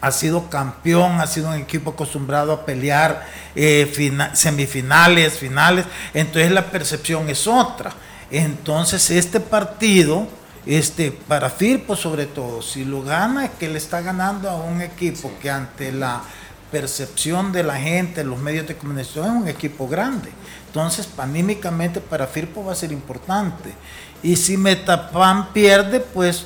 [0.01, 3.91] ha sido campeón, ha sido un equipo acostumbrado a pelear eh,
[4.33, 7.91] semifinales, finales, entonces la percepción es otra.
[8.29, 10.27] Entonces este partido,
[10.65, 14.81] este, para Firpo sobre todo, si lo gana es que le está ganando a un
[14.81, 16.21] equipo que ante la
[16.71, 20.29] percepción de la gente, los medios de comunicación, es un equipo grande.
[20.67, 23.73] Entonces, panímicamente para Firpo va a ser importante.
[24.21, 26.43] Y si Metapan pierde, pues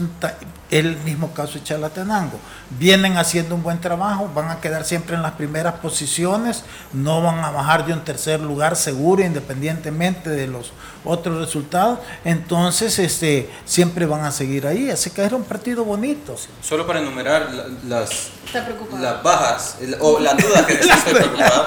[0.72, 2.40] el mismo caso de Chalatenango.
[2.72, 7.40] Vienen haciendo un buen trabajo, van a quedar siempre en las primeras posiciones, no van
[7.40, 10.72] a bajar de un tercer lugar seguro, independientemente de los
[11.04, 12.00] otros resultados.
[12.24, 14.90] Entonces, este, siempre van a seguir ahí.
[14.90, 16.36] Así que era un partido bonito.
[16.62, 17.50] Solo para enumerar
[17.88, 21.66] las, las bajas o las dudas que estoy preocupado,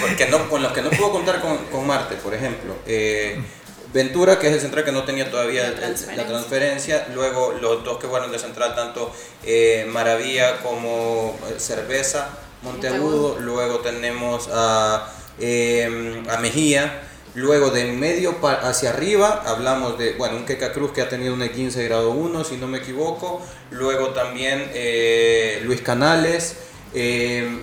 [0.00, 2.76] porque no, con los que no puedo contar con, con Marte, por ejemplo.
[2.86, 3.44] Eh,
[3.92, 5.74] Ventura, que es el central que no tenía todavía
[6.16, 7.08] la transferencia.
[7.12, 9.12] Luego los dos que fueron de central, tanto
[9.44, 12.28] eh, Maravilla como eh, Cerveza,
[12.62, 13.38] Monteagudo.
[13.40, 17.02] Luego tenemos a, em, a Mejía.
[17.34, 21.48] Luego de medio hacia arriba hablamos de, bueno, un Queca Cruz que ha tenido un
[21.48, 23.42] 15 grado 1, si no me equivoco.
[23.70, 26.56] Luego también eh, Luis Canales.
[26.94, 27.60] Em,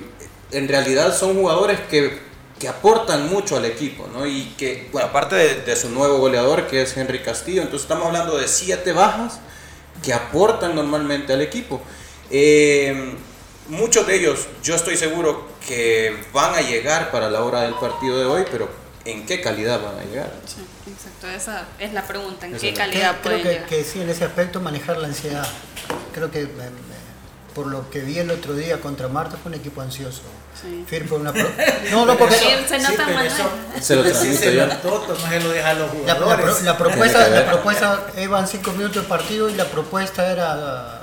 [0.52, 2.27] en realidad son jugadores que
[2.60, 4.26] que aportan mucho al equipo, ¿no?
[4.26, 8.38] Y que, bueno, aparte de, su nuevo goleador, que es Henry Castillo, entonces estamos hablando
[8.38, 9.40] de siete bajas
[10.04, 11.82] que aportan normalmente al equipo.
[12.32, 13.16] Eh,
[13.70, 18.18] muchos de ellos, yo estoy seguro que van a llegar para la hora del partido
[18.18, 18.70] de hoy, pero
[19.06, 20.34] ¿en qué calidad van a llegar?
[20.46, 24.10] Sí, exacto, esa es la pregunta, ¿en qué calidad pueden creo que, que, sí, en
[24.10, 25.48] ese aspecto manejar la ansiedad.
[26.14, 26.48] Creo que
[27.58, 30.22] por lo que vi el otro día contra Marta, fue un equipo ansioso.
[30.62, 30.86] Sí.
[30.88, 31.32] Firpo una
[31.92, 33.44] No, no, porque se nota sí, eso,
[33.82, 36.62] se lo no se lo deja a los jugadores.
[36.62, 41.00] La, propuesta, la propuesta iban cinco minutos de partido y la propuesta era,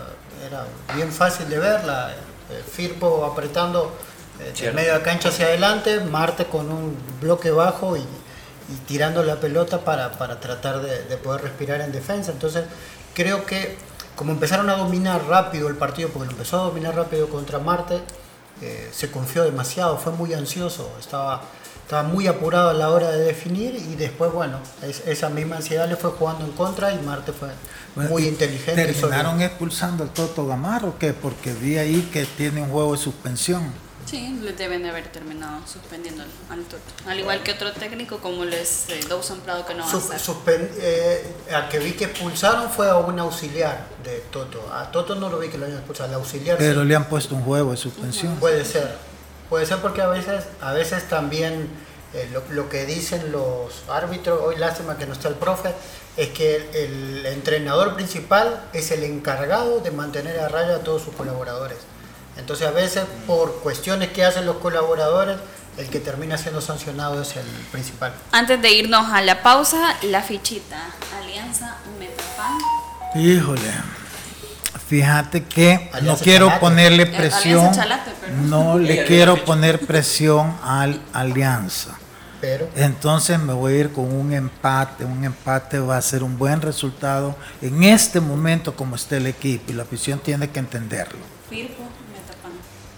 [0.47, 0.65] era
[0.95, 2.13] bien fácil de verla.
[2.51, 3.93] Eh, Firpo apretando
[4.39, 9.25] eh, de medio de cancha hacia adelante, Marte con un bloque bajo y, y tirando
[9.25, 12.31] la pelota para, para tratar de, de poder respirar en defensa.
[12.31, 12.63] Entonces,
[13.13, 13.77] creo que
[14.17, 18.01] como empezaron a dominar rápido el partido, porque lo empezó a dominar rápido contra Marte,
[18.63, 21.43] eh, se confió demasiado, fue muy ansioso, estaba,
[21.83, 24.59] estaba muy apurado a la hora de definir y después, bueno,
[25.07, 27.49] esa misma ansiedad le fue jugando en contra y Marte fue
[28.09, 28.87] muy inteligente.
[28.87, 31.13] ¿Terminaron expulsando al Toto Gamarro o qué?
[31.13, 33.84] Porque vi ahí que tiene un juego de suspensión.
[34.15, 36.85] Sí, le deben de haber terminado suspendiendo al, Toto.
[37.09, 40.71] Al igual que otro técnico como les eh, Dawson Prado que no va a Suspend,
[40.79, 44.73] eh, al que vi que expulsaron fue a un auxiliar de Toto.
[44.73, 46.59] A Toto no lo vi que lo hayan expulsado, al auxiliar.
[46.59, 48.37] Pero le han puesto un juego de suspensión.
[48.37, 48.97] Puede ser.
[49.51, 51.69] Puede ser porque a veces, a veces también
[52.13, 55.75] eh, lo, que dicen los árbitros, hoy lástima que no está el profe,
[56.17, 61.03] es que el, el entrenador principal es el encargado de mantener a raya a todos
[61.03, 61.79] sus colaboradores.
[62.37, 65.37] Entonces a veces por cuestiones que hacen los colaboradores,
[65.77, 68.13] el que termina siendo sancionado es el principal.
[68.33, 70.79] Antes de irnos a la pausa, la fichita,
[71.21, 72.59] Alianza Metapan.
[73.15, 73.71] Híjole,
[74.89, 77.71] fíjate que no quiero ponerle eh, presión,
[78.49, 81.97] no le quiero poner presión al Alianza.
[82.41, 82.69] Pero.
[82.77, 85.05] Entonces me voy a ir con un empate.
[85.05, 89.73] Un empate va a ser un buen resultado en este momento como está el equipo
[89.73, 91.21] y la afición tiene que entenderlo.
[91.49, 91.85] Firpo.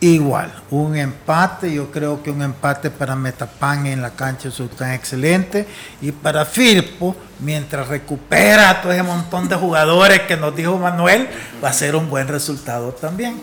[0.00, 4.92] Igual, un empate, yo creo que un empate para Metapan en la cancha es tan
[4.92, 5.66] excelente
[6.02, 11.28] y para Firpo, mientras recupera todo ese montón de jugadores que nos dijo Manuel,
[11.64, 13.40] va a ser un buen resultado también.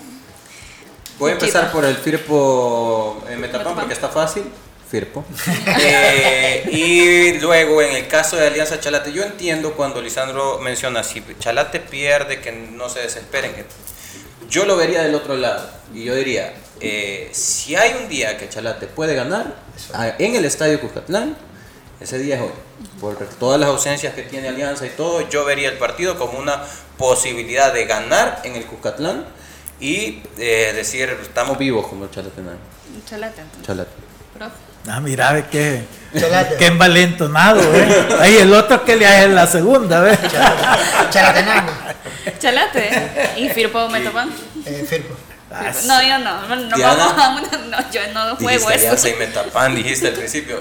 [1.17, 4.43] Voy a empezar por el Firpo en Metapan porque está fácil.
[4.89, 5.25] Firpo.
[5.79, 11.23] Eh, y luego en el caso de Alianza Chalate, yo entiendo cuando Lisandro menciona si
[11.39, 13.53] Chalate pierde, que no se desesperen,
[14.49, 18.49] yo lo vería del otro lado y yo diría, eh, si hay un día que
[18.49, 19.55] Chalate puede ganar
[20.19, 21.35] en el Estadio Cuscatlán,
[21.99, 22.51] ese día es hoy.
[22.99, 26.61] Por todas las ausencias que tiene Alianza y todo, yo vería el partido como una
[26.97, 29.25] posibilidad de ganar en el Cuscatlán
[29.79, 32.57] y eh, decir, estamos vivos como Chalatenán.
[33.05, 33.41] Chalate.
[33.65, 33.91] Chalate.
[34.87, 35.83] Ah, mira, ve que,
[36.57, 38.07] que envalentonado, ¿eh?
[38.19, 40.19] Ahí el otro que le hace la segunda, ¿ves?
[41.09, 41.92] Chalatenán.
[42.43, 42.91] Chalate.
[43.37, 44.29] ¿Y Firpo me topan?
[44.65, 45.15] Eh, Firpo.
[45.85, 49.07] No, yo no, no, no vamos no, yo no juego eso.
[49.07, 50.59] y Metapan, dijiste al principio.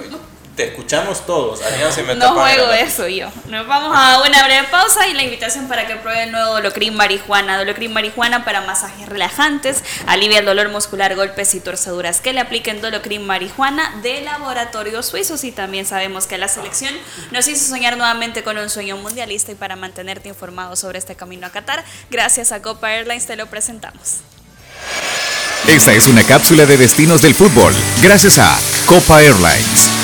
[0.57, 2.35] Te escuchamos todos, Alianza y Metapan.
[2.35, 3.31] No juego eso yo.
[3.47, 6.95] Nos vamos a una breve pausa y la invitación para que pruebe el nuevo Dolocrin
[6.95, 7.57] Marijuana.
[7.57, 12.21] Dolocrin Marijuana para masajes relajantes, alivia el dolor muscular, golpes y torceduras.
[12.21, 16.95] Que le apliquen Dolocrin Marijuana de laboratorios suizos y también sabemos que la selección
[17.31, 21.47] nos hizo soñar nuevamente con un sueño mundialista y para mantenerte informado sobre este camino
[21.47, 24.19] a Qatar, gracias a Copa Airlines te lo presentamos.
[25.67, 30.02] Esta es una cápsula de destinos del fútbol, gracias a Copa Airlines.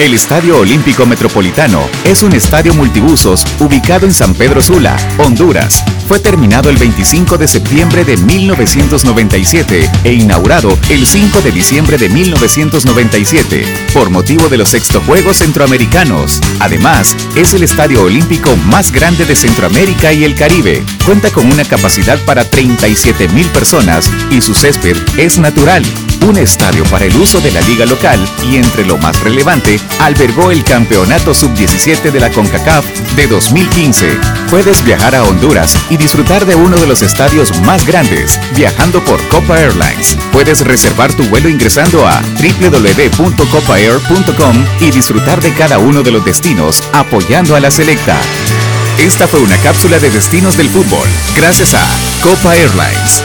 [0.00, 5.84] El Estadio Olímpico Metropolitano es un estadio multibusos ubicado en San Pedro Sula, Honduras.
[6.08, 12.08] Fue terminado el 25 de septiembre de 1997 e inaugurado el 5 de diciembre de
[12.08, 16.40] 1997 por motivo de los sexto Juegos Centroamericanos.
[16.60, 20.82] Además, es el estadio olímpico más grande de Centroamérica y el Caribe.
[21.04, 25.84] Cuenta con una capacidad para 37 mil personas y su césped es natural
[26.26, 30.50] un estadio para el uso de la liga local y entre lo más relevante, albergó
[30.50, 32.84] el Campeonato Sub-17 de la CONCACAF
[33.16, 34.18] de 2015.
[34.50, 39.20] Puedes viajar a Honduras y disfrutar de uno de los estadios más grandes, viajando por
[39.28, 40.16] Copa Airlines.
[40.32, 46.82] Puedes reservar tu vuelo ingresando a www.copaair.com y disfrutar de cada uno de los destinos
[46.92, 48.20] apoyando a la selecta.
[48.98, 51.82] Esta fue una cápsula de destinos del fútbol, gracias a
[52.22, 53.24] Copa Airlines.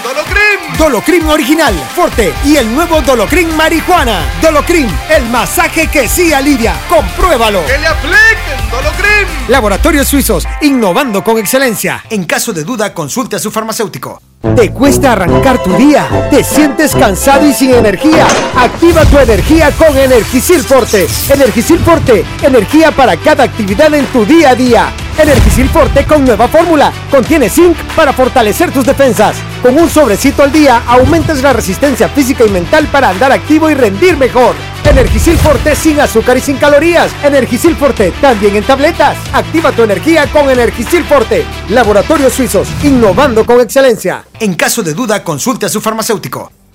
[0.81, 4.23] Dolocrin Original, Forte y el nuevo Dolocrin Marihuana.
[4.41, 6.73] Dolocrin, el masaje que sí alivia.
[6.89, 7.63] Compruébalo.
[7.67, 9.27] ¡Que le apliquen Dolocrin!
[9.47, 12.03] Laboratorios Suizos, innovando con excelencia.
[12.09, 14.23] En caso de duda, consulte a su farmacéutico.
[14.55, 16.27] ¿Te cuesta arrancar tu día?
[16.31, 18.25] ¿Te sientes cansado y sin energía?
[18.57, 21.07] Activa tu energía con Energisil Forte.
[21.29, 24.91] Energisil Forte, energía para cada actividad en tu día a día.
[25.15, 26.91] Energisil Forte con nueva fórmula.
[27.11, 29.35] Contiene zinc para fortalecer tus defensas.
[29.61, 33.75] Con un sobrecito al día aumentas la resistencia física y mental para andar activo y
[33.75, 34.55] rendir mejor.
[34.83, 37.11] Energisil Forte sin azúcar y sin calorías.
[37.23, 39.17] Energisil Forte también en tabletas.
[39.31, 41.45] Activa tu energía con Energisil Forte.
[41.69, 44.25] Laboratorios Suizos, innovando con excelencia.
[44.39, 46.60] En caso de duda, consulte a su farmacéutico.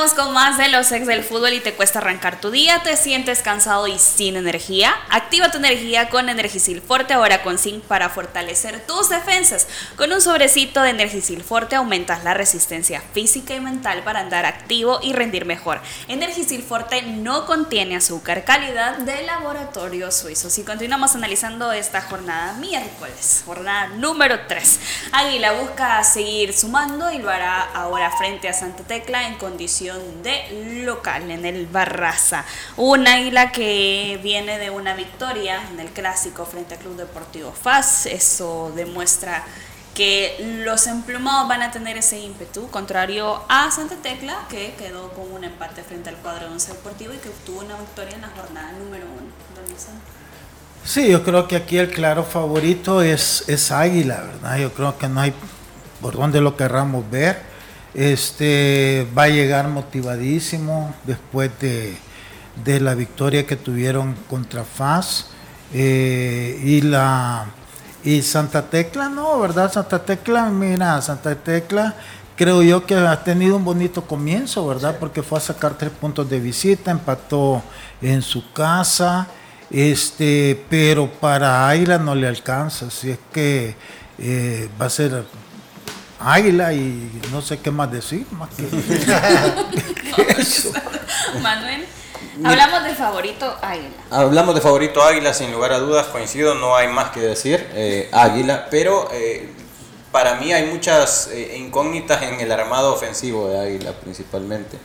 [0.00, 3.42] Con más de los ex del fútbol y te cuesta arrancar tu día, te sientes
[3.42, 4.94] cansado y sin energía.
[5.10, 9.68] Activa tu energía con Energisil Forte, ahora con zinc para fortalecer tus defensas.
[9.96, 15.00] Con un sobrecito de Energisil Forte aumentas la resistencia física y mental para andar activo
[15.02, 15.82] y rendir mejor.
[16.08, 20.48] Energisil Forte no contiene azúcar, calidad de laboratorio suizo.
[20.48, 24.80] Si continuamos analizando esta jornada miércoles, jornada número 3.
[25.12, 29.89] Águila busca seguir sumando y lo hará ahora frente a Santa Tecla en condición
[30.22, 32.44] de local en el Barraza.
[32.76, 38.06] Un águila que viene de una victoria en el clásico frente al Club Deportivo FAS.
[38.06, 39.44] Eso demuestra
[39.94, 45.32] que los emplumados van a tener ese ímpetu, contrario a Santa Tecla, que quedó con
[45.32, 48.28] un empate frente al cuadro de Once Deportivo y que obtuvo una victoria en la
[48.28, 49.30] jornada número uno.
[50.84, 54.58] Sí, yo creo que aquí el claro favorito es, es Águila, ¿verdad?
[54.58, 55.34] Yo creo que no hay
[56.00, 57.49] por dónde lo querramos ver.
[57.94, 61.96] Este va a llegar motivadísimo después de,
[62.80, 65.28] la victoria que tuvieron contra FAS
[65.72, 67.46] eh, y la
[68.02, 69.70] y Santa Tecla, no, ¿verdad?
[69.70, 71.94] Santa Tecla, mira, Santa Tecla
[72.40, 74.96] creo yo que ha tenido un bonito comienzo, ¿verdad?
[74.98, 77.62] Porque fue a sacar tres puntos de visita, empató
[78.00, 79.28] en su casa,
[79.70, 83.76] este, pero para Águila no le alcanza, así es que
[84.18, 85.22] eh, va a ser
[86.20, 88.26] águila y no sé qué más decir.
[88.32, 88.62] Más que,
[91.42, 91.86] Manuel.
[92.44, 93.90] Hablamos de favorito Águila.
[94.10, 98.08] Hablamos de favorito Águila, sin lugar a dudas, coincido, no hay más que decir, eh,
[98.12, 99.52] Águila, pero eh,
[100.10, 104.78] para mí hay muchas eh, incógnitas en el armado ofensivo de Águila principalmente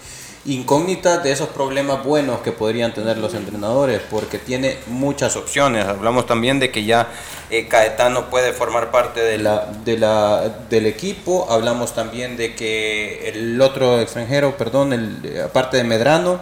[0.45, 5.85] incógnitas de esos problemas buenos que podrían tener los entrenadores, porque tiene muchas opciones.
[5.85, 7.09] Hablamos también de que ya
[7.49, 11.47] eh, Caetano puede formar parte de la, de la, del equipo.
[11.49, 16.39] Hablamos también de que el otro extranjero, perdón, el, aparte de Medrano,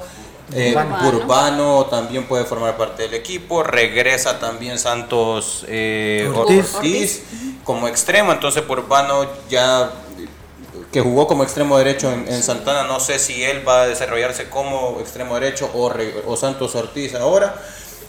[0.53, 0.75] eh,
[1.05, 1.85] Urbano.
[1.85, 3.63] también puede formar parte del equipo.
[3.63, 7.23] Regresa también Santos eh, Ortiz.
[7.63, 8.33] como extremo.
[8.33, 9.91] Entonces, Urbano ya
[10.93, 12.83] que jugó como extremo derecho en, Santana.
[12.83, 17.55] No sé si él va a desarrollarse como extremo derecho o, Santos Ortiz ahora.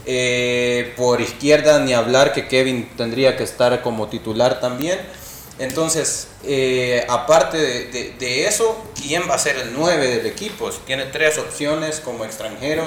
[0.07, 5.01] Eh, por izquierda, ni hablar que Kevin tendría que estar como titular también.
[5.59, 10.69] Entonces, eh, aparte de, eso, ¿quién va a ser el 9 del equipo?
[10.85, 12.85] Tiene tres opciones como extranjero.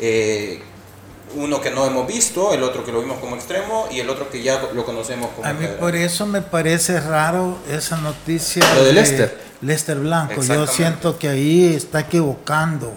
[0.00, 0.60] Eh,
[1.36, 4.28] uno que no hemos visto, el otro que lo vimos como extremo y el otro
[4.30, 5.46] que ya lo conocemos como...
[5.46, 9.38] A mí por eso me parece raro esa noticia lo de Lester.
[9.60, 10.42] Lester Blanco.
[10.42, 12.92] Yo siento que ahí está equivocando.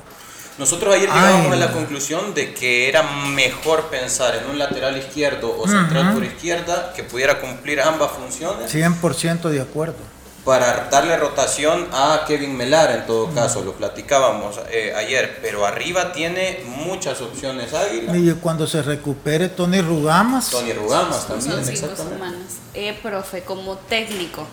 [0.57, 5.57] Nosotros ayer llegamos a la conclusión de que era mejor pensar en un lateral izquierdo
[5.57, 8.73] o central por izquierda que pudiera cumplir ambas funciones.
[8.73, 14.93] 100% de acuerdo para darle rotación a Kevin Melar en todo caso, lo platicábamos eh,
[14.95, 18.15] ayer, pero arriba tiene muchas opciones Águila.
[18.17, 20.49] Y cuando se recupere Tony Rugamas.
[20.49, 22.37] Tony Rugamas también, exactamente.
[22.73, 24.45] Eh, profe, como técnico,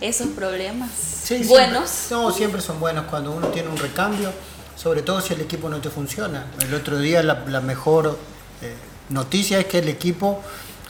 [0.00, 0.90] esos problemas
[1.46, 2.06] buenos.
[2.10, 4.32] no, siempre son buenos cuando uno tiene un recambio,
[4.76, 6.46] sobre todo si el equipo no te funciona.
[6.60, 8.18] El otro día la, mejor
[8.62, 8.74] eh,
[9.08, 10.42] noticia es que el equipo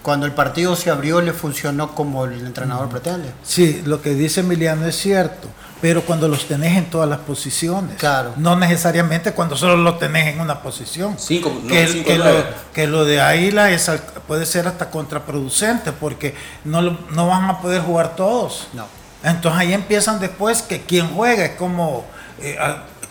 [0.08, 3.30] cuando el partido se abrió le funcionó como el entrenador pretende.
[3.42, 5.48] Sí, lo que dice Emiliano es cierto,
[5.82, 7.94] pero cuando los tenés en todas las posiciones.
[7.98, 8.32] Claro.
[8.38, 11.16] No necesariamente cuando solo los tenés en una posición.
[11.18, 12.24] Cinco, no, que, que, lo,
[12.72, 13.90] que, lo, de Águila es,
[14.26, 16.34] puede ser hasta contraproducente porque
[16.64, 18.68] no, no van a poder jugar todos.
[18.72, 18.86] No.
[19.22, 22.06] Entonces ahí empiezan después que quien juega es como
[22.40, 22.56] eh,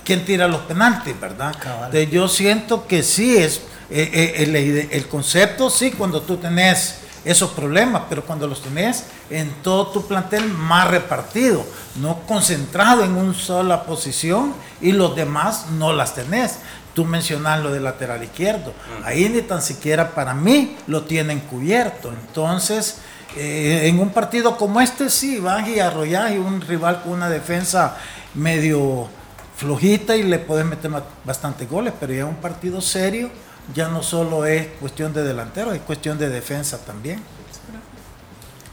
[0.04, 1.54] quien tira los penaltis, ¿verdad?
[1.64, 7.52] Entonces yo siento que sí es eh, eh, el, concepto sí cuando tú tenés esos
[7.52, 11.66] problemas, pero cuando los tenés en todo tu plantel más repartido,
[12.02, 16.60] no concentrado en una sola posición y los demás no las tenés.
[16.94, 18.74] Tú mencionas lo del lateral izquierdo,
[19.04, 22.12] ahí ni tan siquiera para mí lo tienen cubierto.
[22.12, 22.98] Entonces,
[23.38, 27.30] eh, en un partido como este sí, vas y arrollás y un rival con una
[27.30, 27.98] defensa
[28.34, 29.08] medio
[29.56, 30.92] flojita y le puedes meter
[31.24, 33.30] bastantes goles, pero ya un partido serio
[33.74, 37.22] ya no solo es cuestión de delantero, es cuestión de defensa también.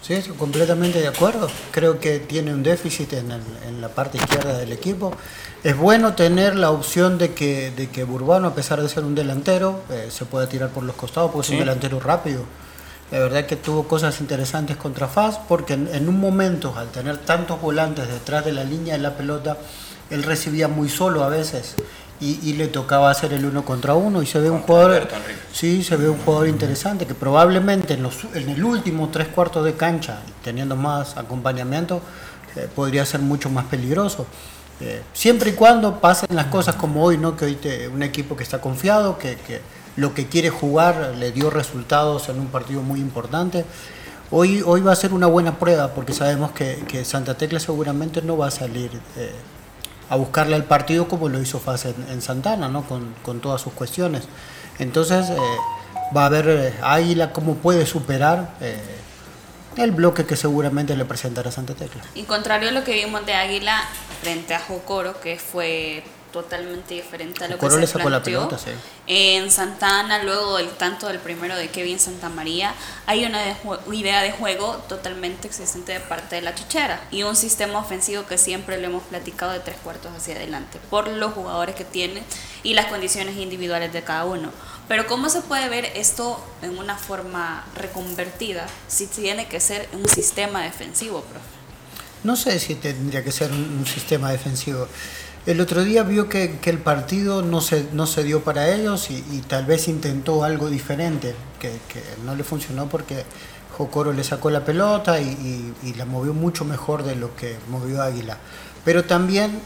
[0.06, 1.48] Sí, completamente de acuerdo.
[1.70, 5.12] Creo que tiene un déficit en, en, la parte izquierda del equipo.
[5.62, 9.14] Es bueno tener la opción de que, de que Burbano, a pesar de ser un
[9.14, 12.42] delantero, eh, se pueda tirar por los costados porque es un delantero rápido.
[13.10, 17.16] La verdad que tuvo cosas interesantes contra Faz porque en, en, un momento, al tener
[17.16, 19.56] tantos volantes detrás de la línea de la pelota,
[20.10, 21.76] él recibía muy solo a veces
[22.24, 24.22] y, le tocaba hacer el uno contra uno.
[24.22, 25.08] Y se ve un jugador
[25.52, 29.64] sí se ve un jugador interesante que probablemente en, los, en el último tres cuartos
[29.64, 32.00] de cancha teniendo más acompañamiento
[32.56, 34.26] eh, podría ser mucho más peligroso.
[34.80, 38.36] Eh, siempre y cuando pasen las cosas como hoy no que hoy te, un equipo
[38.36, 39.60] que está confiado que, que,
[39.96, 43.64] lo que quiere jugar le dio resultados en un partido muy importante.
[44.30, 48.22] Hoy hoy va a ser una buena prueba porque sabemos que, que Santa Tecla seguramente
[48.22, 49.30] no va a salir eh,
[50.10, 52.84] a buscarle al partido como lo hizo Faz en, Santana, ¿no?
[52.86, 54.24] Con, con, todas sus cuestiones.
[54.78, 55.36] Entonces eh,
[56.16, 58.76] va a ver eh, Águila cómo puede superar eh,
[59.76, 62.02] el bloque que seguramente le presentará Santa Tecla.
[62.14, 63.82] Y contrario a lo que vimos de Águila
[64.20, 66.04] frente a Jocoro, que fue
[66.34, 68.70] totalmente diferente a lo que se sacó la pelota, sí.
[69.06, 72.74] En Santana, luego del tanto del primero de Kevin Santamaría,
[73.06, 73.40] hay una
[73.92, 78.36] idea de juego totalmente existente de parte de la chichera y un sistema ofensivo que
[78.36, 82.24] siempre lo hemos platicado de tres cuartos hacia adelante, por los jugadores que tiene
[82.64, 84.50] y las condiciones individuales de cada uno.
[84.88, 90.08] Pero ¿cómo se puede ver esto en una forma reconvertida si tiene que ser un
[90.08, 91.46] sistema defensivo, profe?
[92.24, 94.88] No sé si tendría que ser un sistema defensivo.
[95.46, 99.42] El otro día vio que, el partido no se, no se dio para ellos y,
[99.46, 101.70] tal vez intentó algo diferente, que,
[102.24, 103.24] no le funcionó porque
[103.76, 108.38] Jocoro le sacó la pelota y, la movió mucho mejor de lo que movió Águila.
[108.86, 109.60] Pero también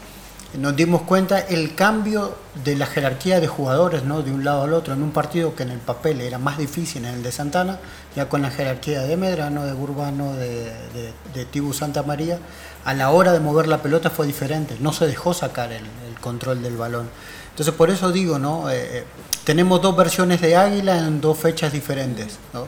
[0.57, 4.21] nos dimos cuenta el cambio de la jerarquía de jugadores ¿no?
[4.21, 7.05] de un lado al otro en un partido que en el papel era más difícil
[7.05, 7.79] en el de Santana,
[8.17, 12.39] ya con la jerarquía de Medrano, de Burbano, de, de, de Tibu Santa María
[12.85, 15.83] a la hora de mover la pelota fue diferente, no se dejó sacar el,
[16.21, 17.09] control del balón.
[17.51, 18.69] Entonces por eso digo, ¿no?
[18.69, 19.03] Eh, eh,
[19.45, 22.67] tenemos dos versiones de Águila en dos fechas diferentes, ¿no?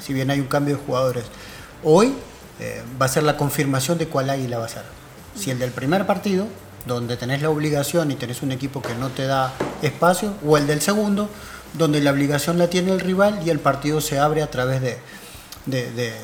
[0.00, 1.24] si bien hay un cambio de jugadores.
[1.82, 2.14] Hoy
[2.60, 4.82] eh, va a ser la confirmación de cuál Águila va a ser.
[5.36, 6.46] Si el del primer partido,
[6.86, 9.52] donde tenés la obligación y tenés un equipo que no te da
[9.82, 11.28] espacio, o el del segundo,
[11.72, 14.98] donde la obligación la tiene el rival y el partido se abre a través de,
[15.66, 16.14] de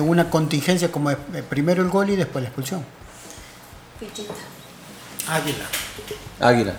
[0.00, 1.10] una contingencia como
[1.48, 2.84] primero el gol y después la expulsión.
[3.98, 4.32] Fichita.
[5.28, 5.64] Águila.
[6.40, 6.74] Águila.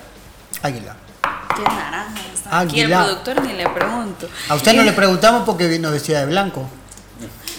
[0.62, 0.96] Águila.
[1.56, 2.60] Qué naranja está.
[2.60, 4.30] Aquí el productor ni le pregunto.
[4.50, 6.68] A usted no le preguntamos porque vino vestida de blanco.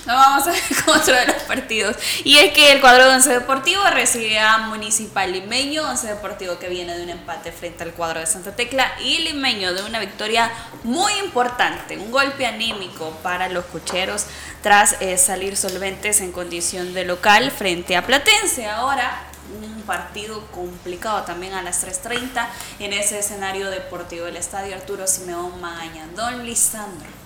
[0.07, 1.97] No vamos a ver cómo de los partidos.
[2.25, 6.69] Y es que el cuadro de Once Deportivo recibe a Municipal Limeño, Once Deportivo que
[6.69, 10.51] viene de un empate frente al cuadro de Santa Tecla y Limeño de una victoria
[10.83, 14.27] muy importante, un golpe anímico para los cucheros
[14.63, 18.67] tras eh, salir solventes en condición de local frente a Platense.
[18.67, 19.29] Ahora
[19.63, 22.47] un partido complicado también a las 3.30
[22.79, 26.07] en ese escenario deportivo del Estadio Arturo Simeón Magaña.
[26.17, 27.22] Don Lisandro.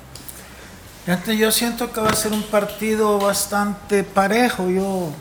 [1.07, 4.69] Yo siento que va a ser un partido bastante parejo.
[4.69, 5.13] Yo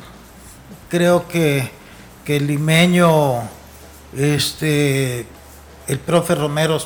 [0.90, 1.70] creo que,
[2.26, 3.44] que el limeño,
[4.18, 5.28] este,
[5.88, 6.80] el profe Romero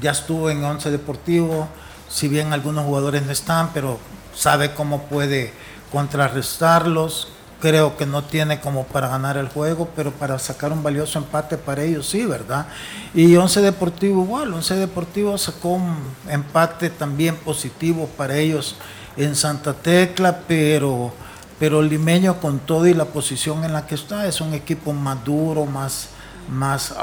[0.00, 1.66] ya estuvo en Once Deportivo,
[2.08, 3.98] si bien algunos jugadores no están, pero
[4.36, 5.52] sabe cómo puede
[5.90, 7.33] contrarrestarlos
[7.64, 11.56] creo que no tiene como para ganar el juego, pero para sacar un valioso empate
[11.56, 12.66] para ellos sí, ¿verdad?
[13.14, 15.96] Y Once Deportivo igual, Once Deportivo sacó un
[16.28, 18.76] empate también positivo para ellos
[19.16, 21.14] en Santa Tecla, pero,
[21.58, 25.24] pero Limeño con todo y la posición en la que está es un equipo más
[25.24, 26.10] duro, más,
[26.50, 26.94] más,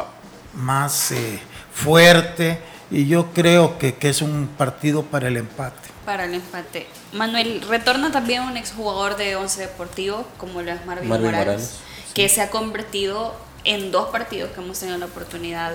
[0.54, 1.42] más eh,
[1.74, 2.62] fuerte
[2.92, 5.90] y yo creo que, que es un partido para el empate.
[6.06, 6.88] Para el empate.
[7.14, 11.80] Manuel, retorna también un exjugador de Once Deportivo, como lo es Marvin, Morales,
[12.14, 13.34] que se ha convertido
[13.64, 15.72] en dos partidos que hemos tenido la oportunidad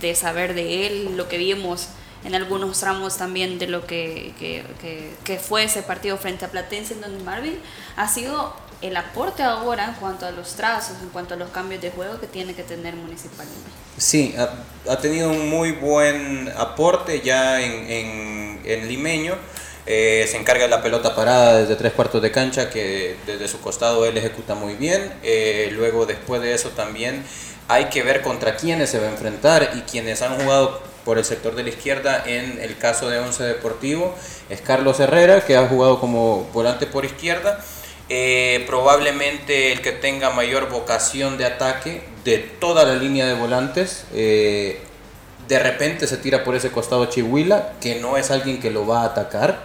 [0.00, 1.88] de saber de él, lo que vimos
[2.24, 4.62] en algunos tramos también de lo que, que,
[5.24, 7.58] que, fue ese partido frente a Platense, en donde Marvin
[7.96, 11.82] ha sido el aporte ahora en cuanto a los trazos, en cuanto a los cambios
[11.82, 13.70] de juego que tiene que tener municipalmente.
[13.96, 14.34] Sí,
[14.88, 19.36] ha, tenido un muy buen aporte ya en, en, en Limeño.
[19.86, 23.60] Eh, se encarga de la pelota parada desde tres cuartos de cancha, que desde su
[23.60, 25.12] costado él ejecuta muy bien.
[25.22, 27.24] Eh, luego, después de eso, también
[27.68, 31.24] hay que ver contra quiénes se va a enfrentar y quienes han jugado por el
[31.24, 34.14] sector de la izquierda en el caso de Once Deportivo
[34.48, 37.64] es Carlos Herrera, que ha jugado como volante por izquierda
[38.12, 44.04] Eh, probablemente el que tenga mayor vocación de ataque de toda la línea de volantes.
[44.12, 44.80] eh,
[45.46, 49.02] de repente se tira por ese costado Chihuila, que no es alguien que lo va
[49.02, 49.64] a atacar.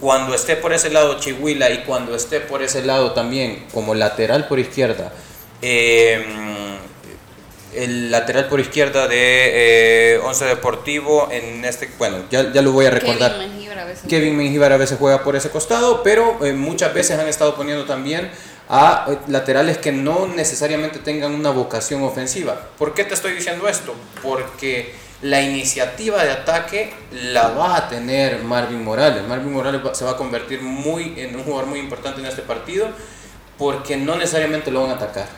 [0.00, 4.48] Cuando esté por ese lado Chihuila y cuando esté por ese lado también como lateral
[4.48, 5.12] por izquierda,
[5.62, 6.71] eh,
[7.74, 12.86] el lateral por izquierda de eh, Once Deportivo en este, bueno, ya, ya lo voy
[12.86, 13.32] a recordar.
[13.32, 14.04] Kevin Mengíbar a veces.
[14.08, 17.84] Kevin Mengíbar a veces juega por ese costado, pero eh, muchas veces han estado poniendo
[17.84, 18.30] también
[18.68, 22.68] a eh, laterales que no necesariamente tengan una vocación ofensiva.
[22.78, 23.94] ¿Por qué te estoy diciendo esto?
[24.22, 29.22] Porque la iniciativa de ataque la va a tener Marvin Morales.
[29.28, 32.42] Marvin Morales va- se va a convertir muy en un jugador muy importante en este
[32.42, 32.88] partido
[33.56, 35.28] porque no necesariamente lo van a atacar.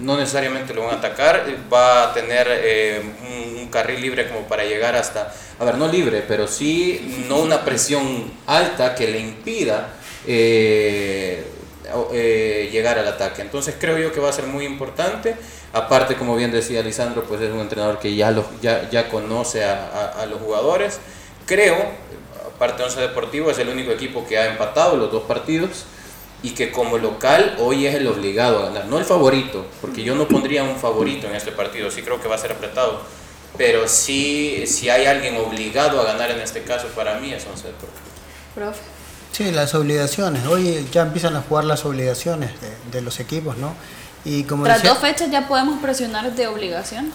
[0.00, 4.64] No necesariamente lo van a atacar, va a tener eh, un, carril libre como para
[4.64, 9.90] llegar hasta, a ver, no libre, pero sí no una presión alta que le impida
[10.26, 11.44] eh,
[12.12, 13.42] eh, llegar al ataque.
[13.42, 15.36] Entonces creo yo que va a ser muy importante.
[15.72, 19.64] Aparte, como bien decía Lisandro, pues es un entrenador que ya, los, ya, ya conoce
[19.64, 20.98] a, a- a los jugadores.
[21.46, 21.76] Creo,
[22.56, 25.84] aparte Once Deportivo es el único equipo que ha empatado los dos partidos
[26.42, 30.14] y que como local hoy es el obligado a ganar, no el favorito, porque yo
[30.14, 33.00] no pondría un favorito en este partido, sí creo que va a ser apretado,
[33.58, 37.66] pero sí, si hay alguien obligado a ganar en este caso para mí es Once
[37.66, 38.00] Deportivo.
[38.54, 38.80] Profe.
[39.32, 40.44] Sí, las obligaciones.
[40.46, 43.74] Hoy ya empiezan a jugar las obligaciones de, de los equipos, ¿no?
[44.24, 47.12] Y como Tras decía- dos fechas ya podemos presionar de obligación.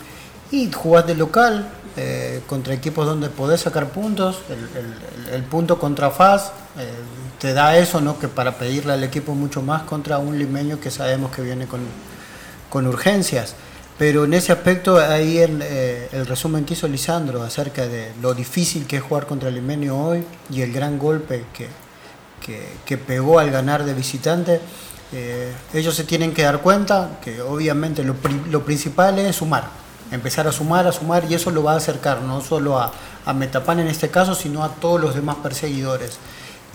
[0.51, 1.67] Y jugás de local
[1.97, 4.39] eh, contra equipos donde podés sacar puntos.
[4.49, 4.93] El, el-
[5.27, 6.89] el- el punto contra FAS eh,
[7.45, 8.17] te da eso, ¿no?
[8.17, 11.81] Que para pedirle al equipo mucho más contra un limeño que sabemos que viene con,
[12.71, 13.53] con urgencias.
[13.99, 18.33] Pero en ese aspecto, ahí el, eh, el resumen que hizo Lisandro acerca de lo
[18.33, 21.67] difícil que es jugar contra el limeño hoy y el gran golpe que,
[22.43, 24.59] que, que pegó al ganar de visitante,
[25.13, 28.15] eh, ellos se tienen que dar cuenta que obviamente lo,
[28.49, 29.65] lo principal es sumar,
[30.11, 32.91] empezar a sumar, a sumar y eso lo va a acercar no solo a,
[33.23, 36.17] a Metapan en este caso, sino a todos los demás perseguidores.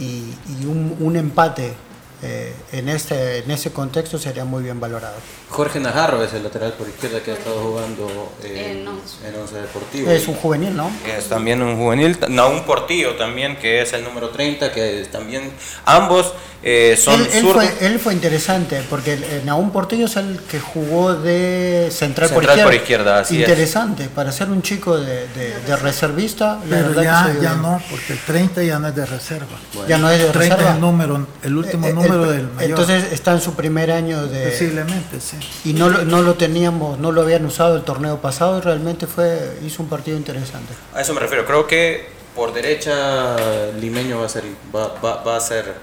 [0.01, 0.25] Y,
[0.61, 1.75] y un, un empate
[2.23, 5.15] eh, en, este, en ese contexto sería muy bien valorado.
[5.49, 9.17] Jorge Najarro es el lateral por izquierda que ha estado jugando eh, En Once.
[9.27, 10.11] en Once Deportivo.
[10.11, 10.91] Es un juvenil, ¿no?
[11.17, 15.51] Es también un juvenil, Naún Portillo también, que es el número 30, que es también
[15.87, 21.15] ambos eh, son Él, fue, él fue interesante porque Nahum Portillo es el que jugó
[21.15, 22.65] de central, por izquierda.
[22.65, 23.41] por izquierda, así es.
[23.49, 27.55] interesante, para ser un chico de, de- de reservista, la Pero verdad ya, que ya
[27.55, 29.59] no, porque el 30 ya no es de reserva.
[29.89, 30.69] Ya no es de 30 reserva.
[30.71, 32.71] es el número, el último eh, número el- del mayor.
[32.71, 34.49] Entonces está en su primer año de...
[34.51, 35.37] Posiblemente, sí.
[35.65, 39.07] Y no, lo- no lo teníamos, no lo habían usado el torneo pasado y realmente
[39.07, 40.73] fue, hizo un partido interesante.
[40.95, 41.45] A eso me refiero.
[41.47, 43.37] Creo que por derecha
[43.81, 44.45] Limeño va a ser,
[44.75, 45.75] va, va- va a ser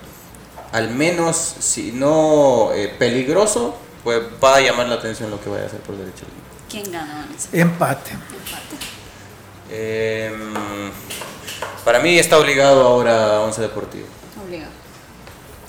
[0.71, 5.63] al menos, si no eh, peligroso, pues va a llamar la atención lo que vaya
[5.63, 6.47] a hacer por derecha Limeño.
[6.69, 7.49] ¿Quién gana, Vanessa?
[7.53, 8.11] Empate.
[9.69, 10.31] Eh,
[11.83, 14.05] para mí está obligado ahora a Once Deportivo.
[14.45, 14.71] Obligado.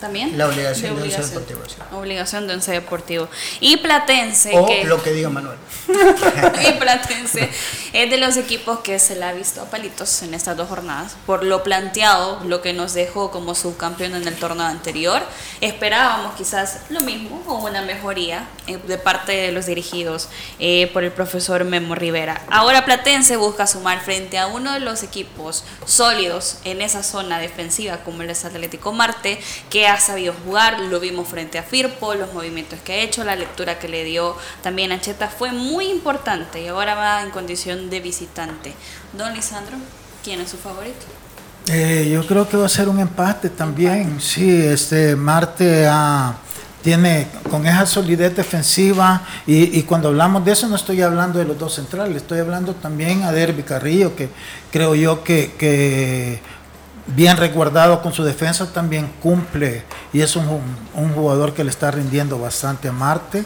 [0.00, 0.38] ¿También?
[0.38, 1.44] La obligación de Once obligación.
[1.44, 1.96] Deportivo, sí.
[1.96, 3.28] Obligación de Once Deportivo.
[3.60, 4.84] Y Platense, O que...
[4.84, 5.58] lo que diga Manuel.
[6.68, 7.50] y Platense
[7.92, 11.16] es de los equipos que se le ha visto a palitos en estas dos jornadas
[11.26, 15.22] por lo planteado, lo que nos dejó como subcampeón en el torneo anterior.
[15.60, 20.28] Esperábamos quizás lo mismo o una mejoría eh, de parte de los dirigidos
[20.60, 22.42] eh, por el profesor Memo Rivera.
[22.50, 27.98] Ahora Platense busca sumar frente a uno de los equipos sólidos en esa zona defensiva
[28.04, 29.40] como el Atlético Marte,
[29.70, 33.36] que ha sabido jugar, lo vimos frente a Firpo, los movimientos que ha hecho, la
[33.36, 37.90] lectura que le dio también a Cheta fue muy importante y ahora va en condición
[37.90, 38.74] de visitante.
[39.12, 39.76] Don Lisandro,
[40.22, 41.06] ¿quién es su favorito?
[41.66, 44.20] Eh, yo creo que va a ser un empate también.
[44.20, 46.34] Sí, este Marte ah,
[46.82, 51.44] tiene con esa solidez defensiva y, y cuando hablamos de eso no estoy hablando de
[51.44, 54.30] los dos centrales, estoy hablando también a Derby Carrillo, que
[54.70, 56.40] creo yo que, que
[57.14, 59.82] bien resguardado con su defensa también cumple
[60.12, 60.46] y es un,
[61.14, 63.44] jugador que le está rindiendo bastante a Marte.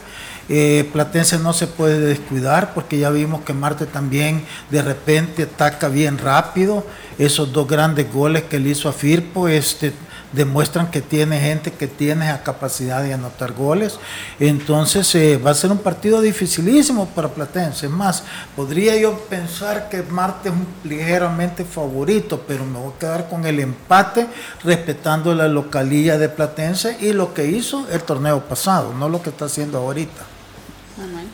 [0.49, 5.89] Eh, Platense no se puede descuidar porque ya vimos que Marte también de repente ataca
[5.89, 6.85] bien rápido.
[7.19, 9.93] Esos dos grandes goles que le hizo a Firpo este,
[10.33, 13.99] demuestran que tiene gente que tiene la capacidad de anotar goles.
[14.41, 17.87] Entonces eh, va a ser un partido dificilísimo para Platense.
[17.87, 18.25] Es más,
[18.57, 23.47] podría yo pensar que Marte es un ligeramente favorito, pero me voy a quedar con
[23.47, 24.27] el empate
[24.65, 29.31] respetando la localía de Platense y lo que hizo el torneo pasado, no lo que
[29.31, 30.23] está haciendo ahorita.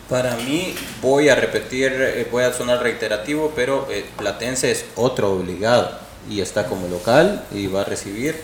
[0.09, 5.32] Para mí, voy a repetir, eh, voy a sonar reiterativo, pero eh, Platense es otro
[5.32, 5.90] obligado
[6.30, 8.40] y está como local y va a recibir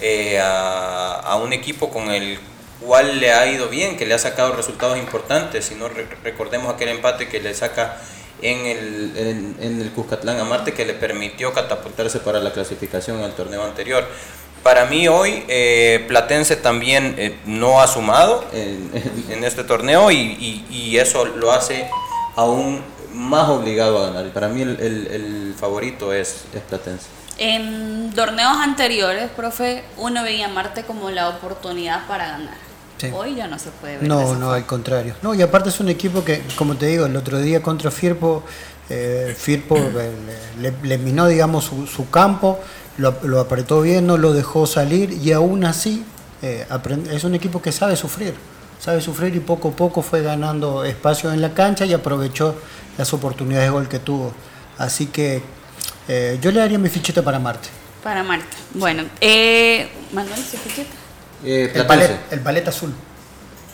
[0.00, 2.38] eh, a, un equipo con el
[2.80, 5.66] cual le ha ido bien, que le ha sacado resultados importantes.
[5.66, 7.98] Si no, re- recordemos aquel empate que le saca
[8.42, 13.24] en el, en, el Cuscatlán a Marte, que le permitió catapultarse para la clasificación en
[13.24, 14.06] el torneo anterior.
[14.62, 20.98] Para mí hoy eh, Platense también eh, no ha sumado en, este torneo y, y-
[20.98, 21.88] eso lo hace
[22.36, 22.82] aún
[23.14, 24.30] más obligado a ganar.
[24.32, 27.06] Para mí el, el- el favorito es, es Platense.
[27.42, 32.54] En torneos anteriores, profe, uno veía a Marte como la oportunidad para ganar.
[32.98, 33.08] Sí.
[33.14, 34.06] Hoy ya no se puede ver.
[34.06, 35.14] No, no, al contrario.
[35.22, 38.44] No, y aparte es un equipo que, como te digo, el otro día contra Firpo,
[38.90, 40.12] eh, Firpo eh,
[40.60, 42.60] le, le minó, digamos, su, su campo,
[42.98, 46.04] lo, lo apretó bien, no lo dejó salir y aún así
[46.42, 46.66] eh,
[47.10, 48.34] es un equipo que sabe sufrir,
[48.78, 52.54] sabe sufrir y poco a poco fue ganando espacio en la cancha y aprovechó
[52.98, 54.34] las oportunidades de gol que tuvo.
[54.76, 55.42] Así que
[56.08, 57.68] eh, yo le daría mi fichita para Marte.
[58.02, 58.56] Para Marte.
[58.74, 60.94] Bueno, eh, Manuel, ¿se fichita?
[61.44, 62.94] Eh, El palet, el palet azul.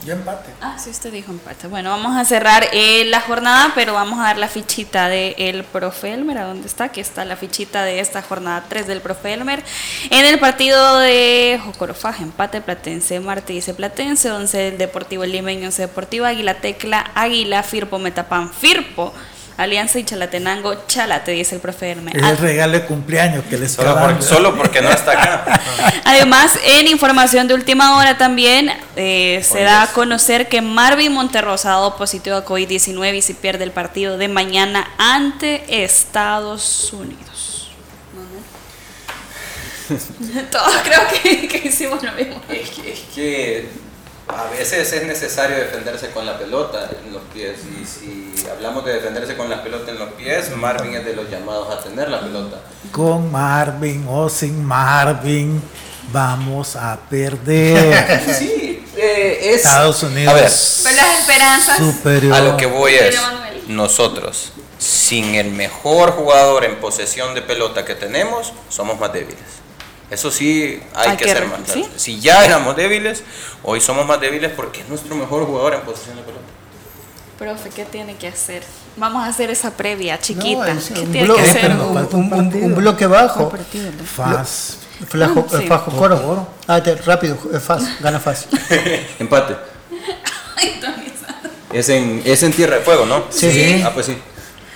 [0.05, 0.51] Ya empate.
[0.61, 1.67] Ah, sí, usted dijo empate.
[1.67, 5.65] Bueno, vamos a cerrar eh, la jornada, pero vamos a dar la fichita del el
[5.65, 6.39] profe Elmer.
[6.39, 6.85] ¿A dónde está?
[6.85, 9.65] Aquí está la fichita de esta jornada 3 del profe Elmer.
[10.11, 15.83] En el partido de Jocorofaje, empate Platense, Marte dice Platense, 11 del Deportivo Limeño, 11
[15.83, 19.13] Deportivo Águila, Tecla, Águila, Firpo, Metapan, Firpo.
[19.57, 22.17] Alianza y Chalatenango, Chalate, dice el profe Elmer.
[22.17, 25.61] Es el regalo de cumpleaños que les Solo, por- solo porque no está acá.
[26.05, 31.71] Además, en información de última hora también eh, se da a conocer que Marvin Monterrosa
[31.71, 37.71] ha dado positivo a COVID-19 y se pierde el partido de mañana ante Estados Unidos.
[40.51, 42.41] Todos creo que, que hicimos lo mismo.
[42.49, 43.69] Es que, es que
[44.29, 47.59] a veces es necesario defenderse con la pelota en los pies.
[47.65, 51.31] Y si hablamos de defenderse con la pelota en los pies, Marvin es de los
[51.31, 52.61] llamados a tener la pelota.
[52.91, 55.63] Con Marvin o sin Marvin,
[56.13, 58.25] vamos a perder.
[58.39, 59.57] Sí, eh, es.
[59.57, 60.33] Estados Unidos.
[60.33, 60.53] A ver,
[60.83, 61.79] Pero las esperanzas.
[61.79, 62.35] Superior.
[62.35, 63.17] a lo que voy es:
[63.69, 69.66] nosotros, sin el mejor jugador en posesión de pelota que tenemos, somos más débiles.
[70.11, 71.61] Eso sí, hay, Hay que, que ser más.
[71.73, 71.85] ¿sí?
[71.97, 73.25] Si ya éramos débiles,
[73.65, 76.45] hoy somos más débiles porque es nuestro mejor jugador en posesión de pelota.
[77.39, 78.63] Profe, ¿qué tiene que hacer?
[78.97, 80.73] Vamos a hacer esa previa chiquita.
[80.73, 81.61] No, es ¿Qué un, tiene bloque, que hacer?
[81.63, 81.87] pero
[82.19, 83.49] un- bloque bajo.
[83.51, 84.05] Partido, ¿no?
[84.05, 84.79] Faz.
[85.09, 85.65] Flajo, Ah, sí.
[85.65, 86.23] eh, Fajo Coro.
[86.23, 86.49] Coro.
[86.67, 88.47] Ah, te- rápido, eh, Faz, gana Faz.
[89.19, 89.55] Empate.
[90.57, 90.81] Ay.
[91.73, 93.25] Es en, es en Tierra de Fuego, ¿no?
[93.29, 93.51] Sí.
[93.51, 93.83] Sí.
[93.85, 94.17] Ah, pues sí.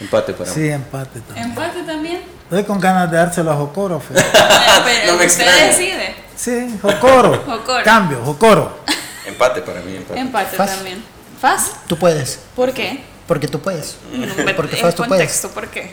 [0.00, 1.48] Empate para Sí, empate también.
[1.50, 2.22] Empate también.
[2.44, 4.00] Estoy con ganas de dárselo a Jocoro.
[4.00, 4.14] Fe.
[4.84, 5.66] Pero No me usted extraña.
[5.66, 6.14] decide.
[6.36, 7.42] Sí, Jocoro.
[7.44, 7.84] Jocoro.
[7.84, 8.78] Cambio, Jocoro.
[9.26, 10.20] Empate para mí, empate.
[10.20, 10.74] Empate Faz.
[10.76, 11.02] también.
[11.40, 11.70] ¿Faz?
[11.86, 13.02] Tú puedes, ¿Por qué?
[13.26, 13.96] porque tú puedes.
[14.56, 15.08] Porque en Faz tú puedes.
[15.22, 15.90] contexto, ¿por qué?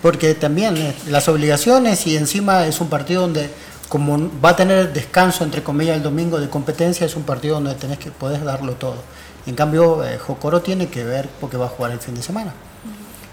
[0.00, 3.50] Porque también eh, las obligaciones y encima es un partido donde,
[3.88, 7.74] como va a tener descanso, entre comillas, el domingo de competencia, es un partido donde
[7.74, 9.02] tenés que podés darlo todo.
[9.46, 12.52] En cambio, eh, Jocoro tiene que ver porque va a jugar el fin de semana.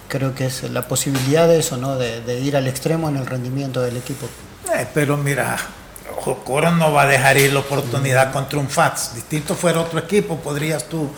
[0.08, 1.98] Creo que es la posibilidad de eso, ¿no?
[1.98, 4.28] De, de ir al extremo en el rendimiento del equipo.
[4.76, 5.58] Eh, pero mira,
[6.16, 9.16] Jocoro no va a dejar ir la oportunidad contra un FATS.
[9.16, 11.10] Distinto fuera otro equipo, podrías tú.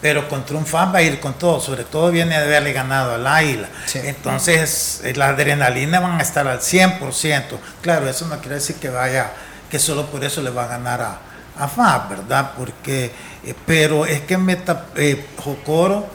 [0.00, 1.60] Pero contra un FATS va a ir con todo.
[1.60, 3.68] Sobre todo viene de haberle ganado al Águila.
[3.86, 4.00] Sí.
[4.02, 7.58] Entonces, eh, la adrenalina van a estar al 100%.
[7.80, 9.32] Claro, eso no quiere decir que vaya,
[9.70, 11.18] que solo por eso le va a ganar a,
[11.58, 12.52] a FATS, ¿verdad?
[12.56, 13.12] Porque,
[13.44, 16.06] eh, pero es que Meta, eh, Jocoro,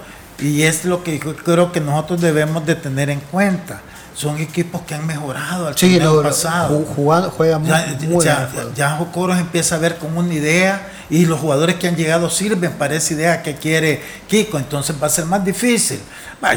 [0.41, 3.81] y es lo que yo creo que nosotros debemos de tener en cuenta.
[4.13, 6.79] Son equipos que han mejorado al Sí, torneo lo- pasado.
[6.79, 10.33] ju- jugando, juega muy, Ya, muy ya, bien ya Jocoro empieza a ver con una
[10.33, 14.95] idea y los jugadores que han llegado sirven para esa idea que quiere Kiko, entonces
[15.01, 16.01] va a ser más difícil.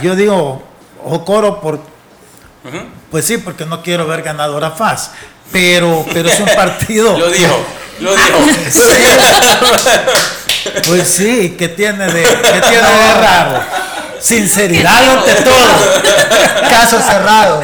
[0.03, 0.64] Yo digo
[1.05, 1.80] Jocoro por,
[3.11, 5.12] pues sí, porque no quiero ver ganadora FAS,
[5.53, 7.16] pero, pero es un partido.
[7.18, 7.57] Lo dijo,
[8.01, 8.39] lo dijo.
[10.87, 13.61] Pues sí, ¿qué tiene de, qué tiene de raro?
[14.20, 16.70] Sinceridad ante todo.
[16.70, 17.62] Caso cerrado.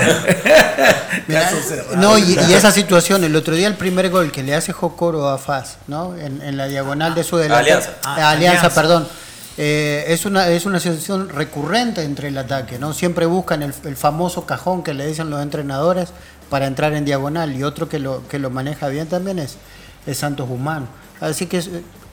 [1.26, 1.96] Mira, Caso cerrado.
[1.96, 5.28] No, y, y esa situación, el otro día el primer gol que le hace Jocoro
[5.28, 6.14] a Faz, ¿no?
[6.16, 7.36] En, en la diagonal de su.
[7.36, 7.90] Alianza.
[8.04, 8.30] Ah, Ah, Alianza,
[8.61, 8.70] Alianza.
[8.74, 9.08] perdón.
[9.58, 12.92] Eh, es, una, es una situación recurrente entre el ataque, ¿no?
[12.94, 16.11] Siempre buscan el, el famoso cajón que le dicen los entrenadores
[16.48, 19.56] para entrar en diagonal y otro que lo, que lo maneja bien también es,
[20.06, 20.86] es Santos Humano.
[21.20, 21.62] Así que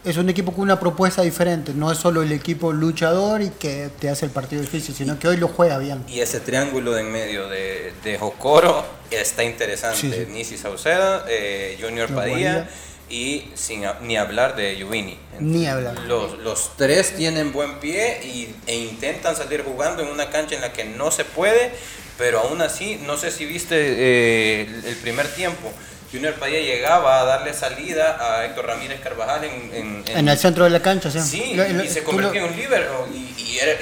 [0.10, 3.90] es, un equipo con una propuesta diferente, no es solo el equipo luchador y que
[4.00, 6.04] te hace el partido difícil, sino que hoy lo juega bien.
[6.08, 9.98] Y ese triángulo de en medio de, de Jocoro está interesante.
[10.00, 10.26] Sí, sí.
[10.32, 12.64] Nisi Sauceda, eh, Junior Padilla.
[12.66, 12.70] Padilla
[13.10, 15.18] y sin ni hablar de Yuvini.
[15.40, 15.98] Ni hablar.
[16.00, 20.62] Los, los tres tienen buen pie y, e intentan salir jugando en una cancha en
[20.62, 21.72] la que no se puede,
[22.18, 25.72] pero aún así, no sé si viste eh, el primer tiempo.
[26.12, 30.64] Junior Valle llegaba a darle salida a Héctor Ramírez Carvajal en, en, En el centro
[30.64, 31.20] de la cancha, sí.
[31.22, 33.08] Sí, Lo- lo- y se convirtió lo- en un líbero.
[33.14, 33.78] Y, y era-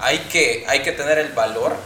[0.00, 1.76] hay, que, hay que tener el valor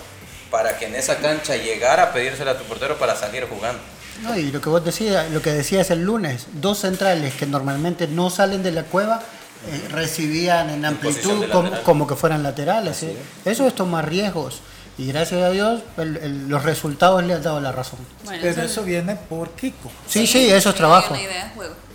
[0.51, 3.81] para que en esa cancha llegara a pedírsela a tu portero para salir jugando.
[4.23, 8.07] No, y lo que vos decías, lo que decías el lunes, dos centrales que normalmente
[8.07, 9.23] no salen de la cueva
[9.71, 12.97] eh, recibían en amplitud como, como que fueran laterales.
[12.99, 13.17] ¿sí?
[13.45, 14.61] Eso es tomar riesgos.
[14.99, 17.99] Y gracias a Dios el- el- los resultados le han dado la razón.
[18.25, 19.91] Bueno, Pero eso- eso viene por Kiko.
[20.07, 21.15] Sí, sí, eso es hay trabajo.
[21.15, 21.53] Una idea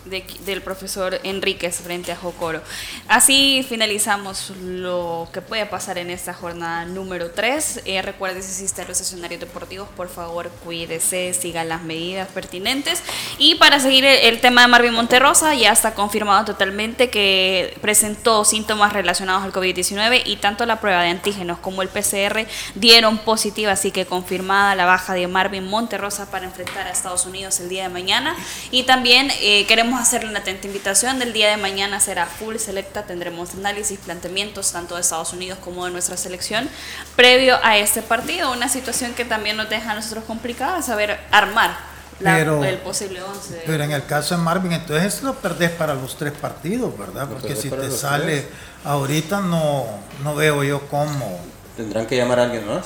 [0.09, 2.61] de del profesor Enríquez frente a Jocoro.
[3.07, 7.81] Así finalizamos lo que puede pasar en esta jornada número 3.
[7.85, 13.01] Eh, recuerde si asiste a los escenarios deportivos, por favor cuídese, siga las medidas pertinentes.
[13.37, 18.45] Y para seguir el, el tema de Marvin Monterrosa, ya está confirmado totalmente que presentó
[18.45, 22.45] síntomas relacionados al COVID-19 y tanto la prueba de antígenos como el PCR
[22.75, 27.59] dieron positiva, así que confirmada la baja de Marvin Monterrosa para enfrentar a Estados Unidos
[27.59, 28.35] el día de mañana.
[28.71, 33.03] Y también eh, queremos hacerle una atenta invitación, del día de mañana será full selecta,
[33.03, 36.69] tendremos análisis, planteamientos tanto de Estados Unidos como de nuestra selección
[37.15, 41.77] previo a este partido, una situación que también nos deja a nosotros complicada, saber armar
[42.19, 43.61] la- Pero- el posible 11.
[43.65, 47.27] Pero en el caso de Marvin, entonces lo perdés para los tres partidos, ¿verdad?
[47.27, 48.45] Porque si te sale tres.
[48.83, 49.85] ahorita no,
[50.23, 51.39] no veo yo cómo.
[51.75, 52.85] Tendrán que llamar a alguien más.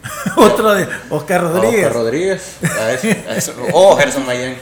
[0.36, 1.86] Otro de Oscar Rodríguez.
[1.86, 2.42] Oscar Rodríguez.
[2.62, 4.56] a eso- a eso- o Gerson Mayen.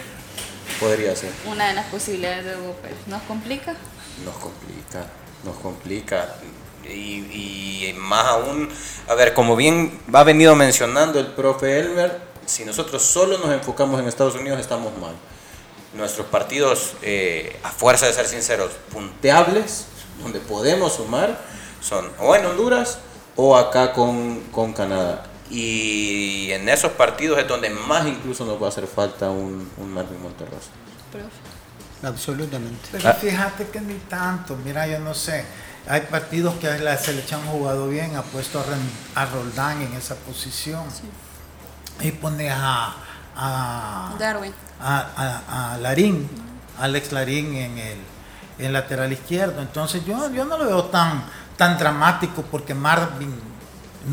[0.81, 1.31] Podría ser.
[1.47, 2.53] Una de las posibilidades de.
[3.07, 3.75] ¿Nos complica?
[4.25, 5.07] Nos complica,
[5.45, 6.35] nos complica.
[6.85, 8.69] Y, y más aún,
[9.09, 14.01] a ver, como bien ha venido mencionando el profe Elmer, si nosotros solo nos enfocamos
[14.01, 15.15] en Estados Unidos estamos mal.
[15.95, 19.87] Nuestros partidos, eh, a fuerza de ser sinceros, punteables,
[20.23, 21.39] donde podemos sumar,
[21.81, 22.99] son o en Honduras
[23.37, 25.28] o acá con, con Canadá.
[25.51, 29.91] Y en esos partidos es donde más incluso nos va a hacer falta un, un
[29.93, 30.69] Marvin Monterrosa.
[32.03, 32.89] Absolutamente.
[32.93, 35.45] Pero fíjate que ni tanto, mira, yo no sé.
[35.89, 39.93] Hay partidos que la selección ha jugado bien, ha puesto a, Ren- a Roldán en
[39.95, 40.85] esa posición.
[42.01, 42.95] Y pone a,
[43.35, 44.53] a, Darwin.
[44.81, 46.29] a, a- a Larín,
[46.79, 47.99] Alex Larín en el
[48.61, 49.61] en lateral izquierdo.
[49.63, 51.25] Entonces yo, yo no lo veo tan,
[51.57, 53.35] tan dramático porque Marvin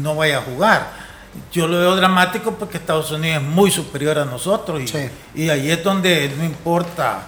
[0.01, 1.04] no vaya a jugar.
[1.51, 5.09] Yo lo veo dramático porque Estados Unidos es muy superior a nosotros y, Sí.
[5.35, 7.23] y ahí es donde no importa.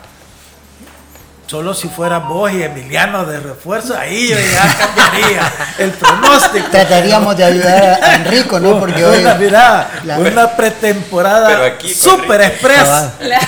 [1.48, 6.68] Solo si fuera vos y Emiliano de refuerzo, ahí yo ya cambiaría el pronóstico.
[6.70, 8.78] Trataríamos de ayudar a Enrico, ¿no?
[8.78, 9.20] Porque hoy.
[9.22, 11.88] una, mira, la- una pretemporada Ricky.
[11.92, 12.88] express.
[13.22, 13.40] La,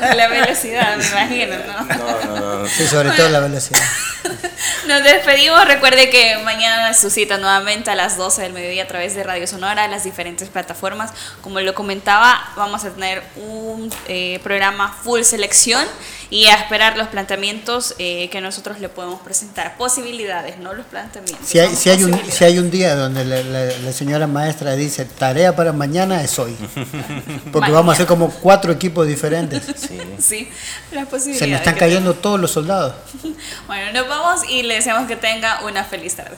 [0.00, 1.84] la- la velocidad, me imagino, ¿no?
[1.96, 2.66] No, no, no.
[2.68, 3.80] Sí, sobre todo la velocidad.
[4.86, 5.64] Nos despedimos.
[5.64, 9.46] Recuerde que mañana su cita nuevamente a las 12 del mediodía a través de Radio
[9.46, 11.12] Sonora, las diferentes plataformas.
[11.40, 15.86] Como lo comentaba, vamos a tener un eh, programa full selección
[16.30, 19.76] y a esperar los planteamientos eh, que nosotros le podemos presentar.
[19.76, 21.44] Posibilidades, no los planteamientos.
[21.46, 24.74] Si hay, si hay, un, si hay un día donde la, la- la señora maestra
[24.76, 26.56] dice tarea para mañana, es hoy.
[27.52, 29.62] Porque vamos a hacer como cuatro equipos diferentes.
[30.20, 30.48] Sí,
[30.92, 31.38] las posibilidades.
[31.38, 32.94] Se me están cayendo todos los soldados.
[33.66, 36.36] Bueno, nos vamos y le deseamos que tenga una feliz tarde.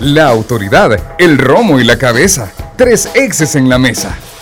[0.00, 2.50] La autoridad, el romo y la cabeza.
[2.76, 4.16] Tres exes en la mesa.